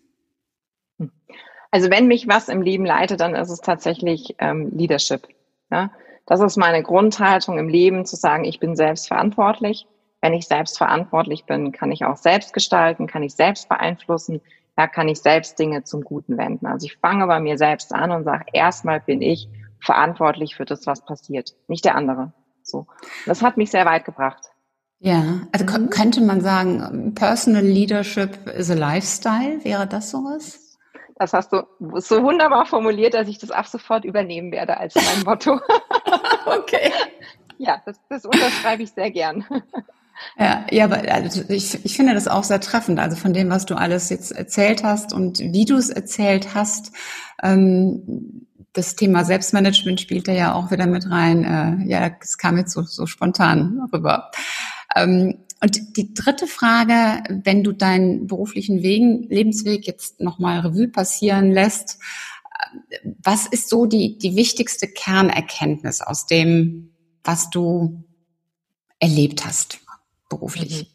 Also 1.75 1.89
wenn 1.89 2.07
mich 2.07 2.25
was 2.25 2.47
im 2.47 2.61
Leben 2.61 2.85
leitet, 2.85 3.19
dann 3.19 3.35
ist 3.35 3.49
es 3.49 3.59
tatsächlich 3.59 4.37
ähm, 4.39 4.71
Leadership. 4.73 5.27
Ja? 5.69 5.91
Das 6.25 6.39
ist 6.39 6.55
meine 6.55 6.81
Grundhaltung 6.81 7.57
im 7.57 7.67
Leben, 7.67 8.05
zu 8.05 8.15
sagen, 8.15 8.45
ich 8.45 8.61
bin 8.61 8.77
selbstverantwortlich. 8.77 9.85
Wenn 10.21 10.31
ich 10.31 10.47
selbstverantwortlich 10.47 11.43
bin, 11.43 11.73
kann 11.73 11.91
ich 11.91 12.05
auch 12.05 12.15
selbst 12.15 12.53
gestalten, 12.53 13.07
kann 13.07 13.23
ich 13.23 13.35
selbst 13.35 13.67
beeinflussen, 13.67 14.39
da 14.77 14.87
kann 14.87 15.09
ich 15.09 15.19
selbst 15.19 15.59
Dinge 15.59 15.83
zum 15.83 16.05
Guten 16.05 16.37
wenden. 16.37 16.65
Also 16.65 16.85
ich 16.85 16.95
fange 16.95 17.27
bei 17.27 17.41
mir 17.41 17.57
selbst 17.57 17.93
an 17.93 18.11
und 18.11 18.23
sage, 18.23 18.45
erstmal 18.53 19.01
bin 19.01 19.21
ich 19.21 19.49
verantwortlich 19.81 20.55
für 20.55 20.63
das, 20.63 20.87
was 20.87 21.03
passiert, 21.03 21.55
nicht 21.67 21.83
der 21.83 21.95
andere. 21.95 22.31
So. 22.63 22.87
Das 23.25 23.41
hat 23.41 23.57
mich 23.57 23.69
sehr 23.69 23.85
weit 23.85 24.05
gebracht. 24.05 24.45
Ja, 24.99 25.41
also 25.51 25.65
mhm. 25.65 25.89
könnte 25.89 26.21
man 26.21 26.39
sagen, 26.39 27.15
Personal 27.15 27.65
Leadership 27.65 28.47
is 28.47 28.71
a 28.71 28.75
Lifestyle, 28.75 29.61
wäre 29.65 29.87
das 29.87 30.09
sowas? 30.09 30.64
Das 31.17 31.33
hast 31.33 31.53
du 31.53 31.63
so 31.99 32.23
wunderbar 32.23 32.65
formuliert, 32.65 33.13
dass 33.13 33.27
ich 33.27 33.37
das 33.37 33.51
ab 33.51 33.67
sofort 33.67 34.03
übernehmen 34.03 34.51
werde 34.51 34.77
als 34.77 34.95
mein 34.95 35.23
Motto. 35.23 35.59
okay. 36.45 36.91
Ja, 37.57 37.81
das, 37.85 37.99
das 38.09 38.25
unterschreibe 38.25 38.83
ich 38.83 38.91
sehr 38.91 39.11
gern. 39.11 39.45
Ja, 40.37 40.65
ja, 40.71 40.85
aber 40.85 41.09
also 41.11 41.43
ich, 41.49 41.83
ich 41.85 41.95
finde 41.95 42.13
das 42.13 42.27
auch 42.27 42.43
sehr 42.43 42.59
treffend. 42.59 42.99
Also 42.99 43.15
von 43.15 43.33
dem, 43.33 43.49
was 43.49 43.65
du 43.65 43.75
alles 43.75 44.09
jetzt 44.09 44.31
erzählt 44.31 44.83
hast 44.83 45.13
und 45.13 45.39
wie 45.39 45.65
du 45.65 45.75
es 45.75 45.89
erzählt 45.89 46.53
hast, 46.53 46.91
ähm, 47.41 48.47
das 48.73 48.95
Thema 48.95 49.23
Selbstmanagement 49.23 50.01
spielt 50.01 50.27
da 50.27 50.33
ja 50.33 50.53
auch 50.53 50.69
wieder 50.69 50.85
mit 50.85 51.09
rein. 51.09 51.43
Äh, 51.43 51.89
ja, 51.89 52.11
es 52.19 52.37
kam 52.37 52.57
jetzt 52.57 52.73
so, 52.73 52.81
so 52.81 53.05
spontan 53.05 53.87
rüber. 53.93 54.31
Ähm, 54.95 55.44
und 55.65 55.97
die 55.97 56.13
dritte 56.13 56.45
Frage, 56.45 57.23
wenn 57.43 57.63
du 57.63 57.71
deinen 57.71 58.27
beruflichen 58.27 58.83
Wegen, 58.83 59.23
Lebensweg 59.23 59.87
jetzt 59.87 60.21
nochmal 60.21 60.59
Revue 60.59 60.89
passieren 60.89 61.49
lässt, 61.51 61.97
was 63.23 63.47
ist 63.47 63.69
so 63.69 63.87
die, 63.87 64.19
die 64.19 64.35
wichtigste 64.35 64.87
Kernerkenntnis 64.87 66.01
aus 66.01 66.27
dem, 66.27 66.93
was 67.23 67.49
du 67.49 68.03
erlebt 68.99 69.43
hast? 69.43 69.79
beruflich? 70.29 70.83
Mhm. 70.83 70.87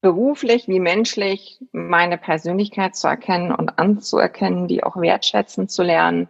Beruflich 0.00 0.66
wie 0.66 0.80
menschlich 0.80 1.60
meine 1.72 2.16
Persönlichkeit 2.16 2.96
zu 2.96 3.06
erkennen 3.06 3.52
und 3.52 3.78
anzuerkennen, 3.78 4.66
die 4.66 4.82
auch 4.82 4.96
wertschätzen 4.96 5.68
zu 5.68 5.82
lernen 5.82 6.28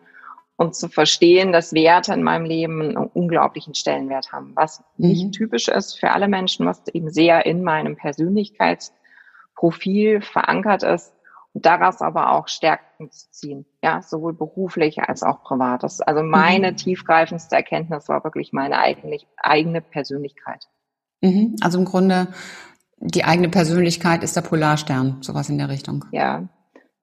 und 0.56 0.74
zu 0.74 0.88
verstehen, 0.88 1.52
dass 1.52 1.72
Werte 1.72 2.12
in 2.14 2.22
meinem 2.22 2.44
Leben 2.44 2.82
einen 2.82 2.96
unglaublichen 2.96 3.74
Stellenwert 3.74 4.32
haben, 4.32 4.52
was 4.54 4.82
mhm. 4.96 5.08
nicht 5.08 5.32
typisch 5.32 5.68
ist 5.68 5.98
für 5.98 6.10
alle 6.10 6.28
Menschen, 6.28 6.66
was 6.66 6.82
eben 6.92 7.10
sehr 7.10 7.46
in 7.46 7.62
meinem 7.62 7.96
Persönlichkeitsprofil 7.96 10.20
verankert 10.20 10.82
ist 10.82 11.14
und 11.52 11.66
daraus 11.66 12.00
aber 12.00 12.32
auch 12.32 12.48
Stärken 12.48 13.10
zu 13.10 13.30
ziehen, 13.30 13.66
ja, 13.82 14.02
sowohl 14.02 14.34
beruflich 14.34 15.00
als 15.00 15.22
auch 15.22 15.42
privat. 15.42 15.82
Das, 15.82 16.00
also 16.00 16.22
meine 16.22 16.72
mhm. 16.72 16.76
tiefgreifendste 16.76 17.56
Erkenntnis 17.56 18.08
war 18.08 18.24
wirklich 18.24 18.52
meine 18.52 18.78
eigene, 18.78 19.18
eigene 19.36 19.80
Persönlichkeit. 19.80 20.66
Mhm. 21.20 21.56
Also 21.60 21.78
im 21.78 21.84
Grunde 21.84 22.28
die 22.98 23.24
eigene 23.24 23.48
Persönlichkeit 23.48 24.22
ist 24.22 24.36
der 24.36 24.42
Polarstern, 24.42 25.18
sowas 25.22 25.48
in 25.48 25.58
der 25.58 25.68
Richtung. 25.68 26.04
Ja, 26.12 26.48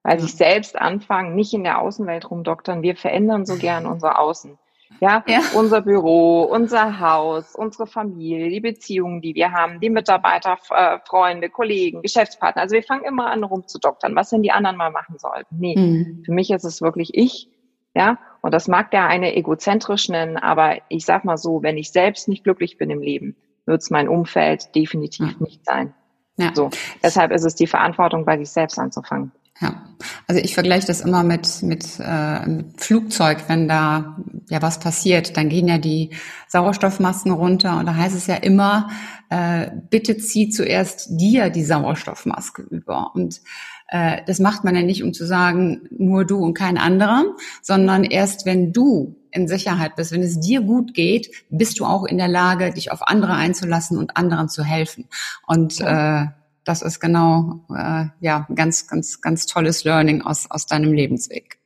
weil 0.02 0.14
ja. 0.16 0.20
sich 0.20 0.34
selbst 0.34 0.78
anfangen, 0.78 1.34
nicht 1.34 1.52
in 1.52 1.64
der 1.64 1.80
Außenwelt 1.80 2.30
rumdoktern. 2.30 2.82
Wir 2.82 2.96
verändern 2.96 3.46
so 3.46 3.56
gern 3.56 3.86
unser 3.86 4.18
Außen. 4.18 4.58
Ja, 4.98 5.24
ja, 5.26 5.40
unser 5.54 5.82
Büro, 5.82 6.42
unser 6.42 6.98
Haus, 7.00 7.54
unsere 7.54 7.86
Familie, 7.86 8.50
die 8.50 8.60
Beziehungen, 8.60 9.22
die 9.22 9.34
wir 9.34 9.52
haben, 9.52 9.80
die 9.80 9.88
Mitarbeiter, 9.88 10.58
äh, 10.70 10.98
Freunde, 11.06 11.48
Kollegen, 11.48 12.02
Geschäftspartner. 12.02 12.62
Also 12.62 12.74
wir 12.74 12.82
fangen 12.82 13.04
immer 13.04 13.30
an 13.30 13.44
rumzudoktern, 13.44 14.14
was 14.16 14.30
denn 14.30 14.42
die 14.42 14.50
anderen 14.50 14.76
mal 14.76 14.90
machen 14.90 15.16
sollten. 15.18 15.56
Nee, 15.58 15.76
mhm. 15.76 16.22
für 16.24 16.32
mich 16.32 16.50
ist 16.50 16.64
es 16.64 16.82
wirklich 16.82 17.14
ich. 17.14 17.48
Ja, 17.94 18.18
und 18.40 18.52
das 18.52 18.68
mag 18.68 18.90
der 18.90 19.06
eine 19.06 19.34
egozentrisch 19.34 20.08
nennen, 20.08 20.36
aber 20.36 20.78
ich 20.88 21.04
sag 21.04 21.24
mal 21.24 21.36
so, 21.36 21.62
wenn 21.62 21.76
ich 21.76 21.90
selbst 21.90 22.28
nicht 22.28 22.44
glücklich 22.44 22.76
bin 22.76 22.90
im 22.90 23.00
Leben, 23.00 23.36
wird 23.66 23.82
es 23.82 23.90
mein 23.90 24.08
Umfeld 24.08 24.74
definitiv 24.74 25.38
mhm. 25.38 25.46
nicht 25.46 25.64
sein. 25.64 25.94
Ja. 26.36 26.52
So, 26.54 26.70
deshalb 27.02 27.32
ist 27.32 27.44
es 27.44 27.54
die 27.54 27.66
Verantwortung, 27.66 28.24
bei 28.24 28.38
sich 28.38 28.50
selbst 28.50 28.78
anzufangen. 28.78 29.32
Ja, 29.60 29.82
also 30.26 30.40
ich 30.40 30.54
vergleiche 30.54 30.86
das 30.86 31.02
immer 31.02 31.22
mit, 31.22 31.62
mit, 31.62 31.86
äh, 32.00 32.46
mit 32.46 32.80
Flugzeug, 32.80 33.44
wenn 33.48 33.68
da 33.68 34.16
ja 34.48 34.62
was 34.62 34.80
passiert, 34.80 35.36
dann 35.36 35.50
gehen 35.50 35.68
ja 35.68 35.76
die 35.76 36.10
Sauerstoffmasken 36.48 37.32
runter 37.32 37.78
und 37.78 37.86
da 37.86 37.94
heißt 37.94 38.16
es 38.16 38.26
ja 38.26 38.36
immer, 38.36 38.88
äh, 39.28 39.70
bitte 39.90 40.16
zieh 40.16 40.48
zuerst 40.48 41.08
dir 41.10 41.50
die 41.50 41.64
Sauerstoffmaske 41.64 42.62
über. 42.62 43.14
Und 43.14 43.42
äh, 43.88 44.22
das 44.26 44.38
macht 44.38 44.64
man 44.64 44.74
ja 44.74 44.82
nicht, 44.82 45.04
um 45.04 45.12
zu 45.12 45.26
sagen, 45.26 45.82
nur 45.90 46.24
du 46.24 46.38
und 46.38 46.54
kein 46.54 46.78
anderer, 46.78 47.24
sondern 47.60 48.04
erst 48.04 48.46
wenn 48.46 48.72
du 48.72 49.16
in 49.32 49.46
Sicherheit 49.46 49.94
bist, 49.96 50.10
wenn 50.12 50.22
es 50.22 50.40
dir 50.40 50.62
gut 50.62 50.94
geht, 50.94 51.30
bist 51.50 51.78
du 51.78 51.84
auch 51.84 52.04
in 52.04 52.18
der 52.18 52.28
Lage, 52.28 52.72
dich 52.72 52.90
auf 52.90 53.06
andere 53.06 53.34
einzulassen 53.34 53.98
und 53.98 54.16
anderen 54.16 54.48
zu 54.48 54.64
helfen. 54.64 55.06
Und 55.46 55.78
ja. 55.78 56.22
äh, 56.22 56.26
das 56.70 56.82
ist 56.82 57.00
genau 57.00 57.64
äh, 57.76 58.04
ja 58.20 58.46
ganz, 58.54 58.86
ganz, 58.86 59.20
ganz 59.20 59.46
tolles 59.46 59.82
Learning 59.82 60.22
aus, 60.22 60.48
aus 60.50 60.66
deinem 60.66 60.92
Lebensweg. 60.92 61.58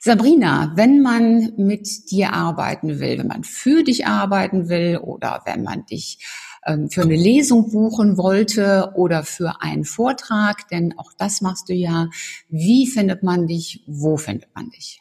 Sabrina, 0.00 0.72
wenn 0.74 1.02
man 1.02 1.52
mit 1.56 2.10
dir 2.10 2.32
arbeiten 2.32 2.98
will, 2.98 3.18
wenn 3.18 3.28
man 3.28 3.44
für 3.44 3.84
dich 3.84 4.08
arbeiten 4.08 4.68
will 4.68 4.98
oder 4.98 5.42
wenn 5.44 5.62
man 5.62 5.86
dich 5.86 6.18
ähm, 6.66 6.90
für 6.90 7.02
eine 7.02 7.14
Lesung 7.14 7.70
buchen 7.70 8.18
wollte 8.18 8.90
oder 8.96 9.22
für 9.22 9.62
einen 9.62 9.84
Vortrag, 9.84 10.66
denn 10.68 10.98
auch 10.98 11.12
das 11.16 11.40
machst 11.40 11.68
du 11.68 11.72
ja, 11.72 12.08
wie 12.48 12.88
findet 12.88 13.22
man 13.22 13.46
dich, 13.46 13.84
wo 13.86 14.16
findet 14.16 14.52
man 14.56 14.68
dich? 14.70 15.00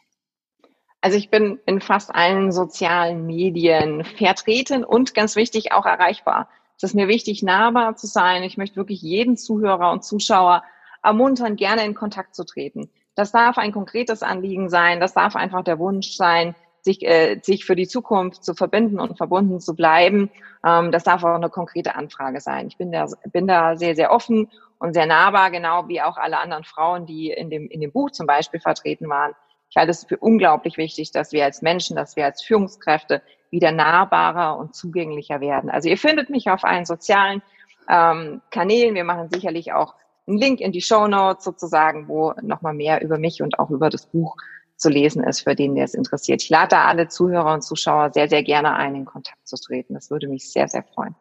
Also 1.01 1.17
ich 1.17 1.31
bin 1.31 1.59
in 1.65 1.81
fast 1.81 2.13
allen 2.13 2.51
sozialen 2.51 3.25
Medien 3.25 4.05
vertreten 4.05 4.83
und 4.83 5.15
ganz 5.15 5.35
wichtig 5.35 5.71
auch 5.71 5.87
erreichbar. 5.87 6.47
Es 6.77 6.83
ist 6.83 6.95
mir 6.95 7.07
wichtig, 7.07 7.43
nahbar 7.43 7.95
zu 7.95 8.07
sein. 8.07 8.43
Ich 8.43 8.57
möchte 8.57 8.75
wirklich 8.75 9.01
jeden 9.01 9.37
Zuhörer 9.37 9.91
und 9.91 10.03
Zuschauer 10.03 10.63
ermuntern, 11.03 11.55
gerne 11.55 11.85
in 11.85 11.93
Kontakt 11.93 12.35
zu 12.35 12.45
treten. 12.45 12.89
Das 13.15 13.31
darf 13.31 13.57
ein 13.57 13.71
konkretes 13.71 14.23
Anliegen 14.23 14.69
sein. 14.69 14.99
Das 14.99 15.13
darf 15.13 15.35
einfach 15.35 15.63
der 15.63 15.79
Wunsch 15.79 16.15
sein, 16.15 16.55
sich, 16.81 17.05
äh, 17.05 17.39
sich 17.41 17.65
für 17.65 17.75
die 17.75 17.87
Zukunft 17.87 18.43
zu 18.43 18.55
verbinden 18.55 18.99
und 18.99 19.17
verbunden 19.17 19.59
zu 19.59 19.75
bleiben. 19.75 20.29
Ähm, 20.65 20.91
das 20.91 21.03
darf 21.03 21.23
auch 21.23 21.35
eine 21.35 21.49
konkrete 21.49 21.95
Anfrage 21.95 22.41
sein. 22.41 22.67
Ich 22.67 22.77
bin 22.77 22.91
da, 22.91 23.07
bin 23.31 23.47
da 23.47 23.77
sehr, 23.77 23.95
sehr 23.95 24.11
offen 24.11 24.49
und 24.79 24.93
sehr 24.93 25.05
nahbar, 25.05 25.51
genau 25.51 25.87
wie 25.87 26.01
auch 26.01 26.17
alle 26.17 26.39
anderen 26.39 26.63
Frauen, 26.63 27.05
die 27.05 27.29
in 27.29 27.49
dem, 27.49 27.67
in 27.69 27.81
dem 27.81 27.91
Buch 27.91 28.11
zum 28.11 28.27
Beispiel 28.27 28.59
vertreten 28.59 29.07
waren. 29.07 29.33
Ich 29.69 29.77
halte 29.77 29.91
es 29.91 30.03
für 30.05 30.17
unglaublich 30.17 30.77
wichtig, 30.77 31.11
dass 31.11 31.31
wir 31.31 31.45
als 31.45 31.61
Menschen, 31.61 31.95
dass 31.95 32.15
wir 32.15 32.25
als 32.25 32.43
Führungskräfte 32.43 33.21
wieder 33.53 33.71
nahbarer 33.71 34.57
und 34.57 34.75
zugänglicher 34.75 35.39
werden. 35.39 35.69
Also 35.69 35.87
ihr 35.87 35.97
findet 35.97 36.29
mich 36.29 36.49
auf 36.49 36.63
allen 36.63 36.85
sozialen 36.85 37.41
ähm, 37.87 38.41
Kanälen. 38.49 38.95
Wir 38.95 39.03
machen 39.03 39.29
sicherlich 39.31 39.71
auch 39.71 39.93
einen 40.27 40.39
Link 40.39 40.59
in 40.59 40.71
die 40.71 40.81
Show 40.81 41.07
Notes 41.07 41.45
sozusagen, 41.45 42.07
wo 42.07 42.33
nochmal 42.41 42.73
mehr 42.73 43.01
über 43.01 43.17
mich 43.17 43.41
und 43.41 43.59
auch 43.59 43.69
über 43.69 43.89
das 43.89 44.07
Buch 44.07 44.35
zu 44.75 44.89
lesen 44.89 45.23
ist, 45.23 45.41
für 45.41 45.55
den, 45.55 45.75
der 45.75 45.85
es 45.85 45.93
interessiert. 45.93 46.41
Ich 46.41 46.49
lade 46.49 46.77
alle 46.77 47.07
Zuhörer 47.07 47.53
und 47.53 47.61
Zuschauer 47.61 48.11
sehr, 48.11 48.27
sehr 48.27 48.43
gerne 48.43 48.73
ein, 48.73 48.95
in 48.95 49.05
Kontakt 49.05 49.47
zu 49.47 49.55
treten. 49.55 49.93
Das 49.93 50.09
würde 50.09 50.27
mich 50.27 50.51
sehr, 50.51 50.67
sehr 50.67 50.83
freuen. 50.83 51.15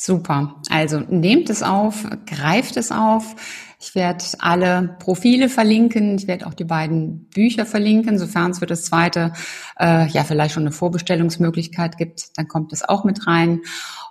Super. 0.00 0.54
Also 0.70 1.00
nehmt 1.00 1.50
es 1.50 1.64
auf, 1.64 2.06
greift 2.24 2.76
es 2.76 2.92
auf. 2.92 3.34
Ich 3.80 3.96
werde 3.96 4.24
alle 4.38 4.96
Profile 5.00 5.48
verlinken. 5.48 6.18
Ich 6.18 6.28
werde 6.28 6.46
auch 6.46 6.54
die 6.54 6.62
beiden 6.62 7.28
Bücher 7.30 7.66
verlinken. 7.66 8.16
Sofern 8.16 8.52
es 8.52 8.60
für 8.60 8.66
das 8.66 8.84
zweite 8.84 9.32
äh, 9.76 10.06
ja 10.06 10.22
vielleicht 10.22 10.54
schon 10.54 10.62
eine 10.62 10.70
Vorbestellungsmöglichkeit 10.70 11.98
gibt, 11.98 12.38
dann 12.38 12.46
kommt 12.46 12.72
es 12.72 12.88
auch 12.88 13.02
mit 13.02 13.26
rein. 13.26 13.62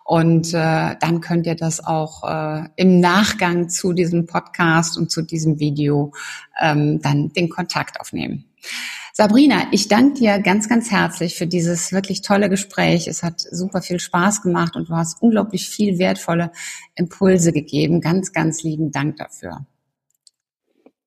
Und 0.03 0.53
äh, 0.53 0.97
dann 0.99 1.21
könnt 1.21 1.47
ihr 1.47 1.55
das 1.55 1.81
auch 1.81 2.29
äh, 2.29 2.67
im 2.75 2.99
Nachgang 2.99 3.69
zu 3.69 3.93
diesem 3.93 4.25
Podcast 4.25 4.97
und 4.97 5.09
zu 5.09 5.21
diesem 5.21 5.57
Video 5.61 6.11
ähm, 6.61 7.01
dann 7.01 7.29
den 7.29 7.47
Kontakt 7.47 8.01
aufnehmen. 8.01 8.43
Sabrina, 9.19 9.63
ich 9.71 9.87
danke 9.87 10.19
dir 10.19 10.37
ganz, 10.37 10.69
ganz 10.69 10.91
herzlich 10.91 11.37
für 11.37 11.47
dieses 11.47 11.91
wirklich 11.91 12.21
tolle 12.21 12.51
Gespräch. 12.51 13.07
Es 13.07 13.23
hat 13.23 13.39
super 13.39 13.81
viel 13.81 13.99
Spaß 13.99 14.43
gemacht 14.43 14.75
und 14.75 14.89
du 14.89 14.95
hast 14.95 15.23
unglaublich 15.23 15.67
viel 15.67 15.97
wertvolle 15.97 16.51
Impulse 16.93 17.51
gegeben. 17.51 17.99
Ganz, 17.99 18.31
ganz 18.31 18.61
lieben 18.61 18.91
Dank 18.91 19.17
dafür. 19.17 19.65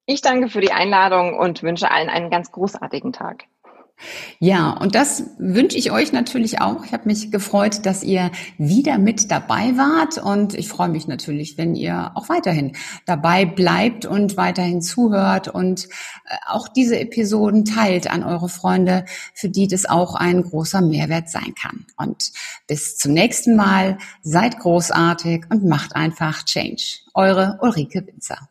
Ich 0.06 0.22
danke 0.22 0.48
für 0.48 0.60
die 0.60 0.72
Einladung 0.72 1.38
und 1.38 1.62
wünsche 1.62 1.88
allen 1.92 2.08
einen 2.08 2.30
ganz 2.30 2.50
großartigen 2.50 3.12
Tag. 3.12 3.44
Ja, 4.38 4.70
und 4.70 4.94
das 4.94 5.24
wünsche 5.38 5.76
ich 5.76 5.90
euch 5.90 6.12
natürlich 6.12 6.60
auch. 6.60 6.84
Ich 6.84 6.92
habe 6.92 7.06
mich 7.06 7.30
gefreut, 7.30 7.84
dass 7.84 8.02
ihr 8.02 8.30
wieder 8.58 8.98
mit 8.98 9.30
dabei 9.30 9.76
wart 9.76 10.18
und 10.18 10.54
ich 10.54 10.68
freue 10.68 10.88
mich 10.88 11.06
natürlich, 11.06 11.58
wenn 11.58 11.74
ihr 11.74 12.12
auch 12.14 12.28
weiterhin 12.28 12.72
dabei 13.06 13.44
bleibt 13.44 14.06
und 14.06 14.36
weiterhin 14.36 14.82
zuhört 14.82 15.48
und 15.48 15.84
äh, 15.84 16.36
auch 16.48 16.68
diese 16.68 16.98
Episoden 16.98 17.64
teilt 17.64 18.10
an 18.10 18.24
eure 18.24 18.48
Freunde, 18.48 19.04
für 19.34 19.48
die 19.48 19.68
das 19.68 19.86
auch 19.86 20.14
ein 20.14 20.42
großer 20.42 20.80
Mehrwert 20.80 21.28
sein 21.28 21.54
kann. 21.60 21.86
Und 21.96 22.32
bis 22.66 22.96
zum 22.96 23.12
nächsten 23.12 23.56
Mal, 23.56 23.98
seid 24.22 24.58
großartig 24.58 25.44
und 25.50 25.64
macht 25.64 25.96
einfach 25.96 26.44
Change. 26.44 27.00
Eure 27.14 27.58
Ulrike 27.60 28.06
Winzer. 28.06 28.49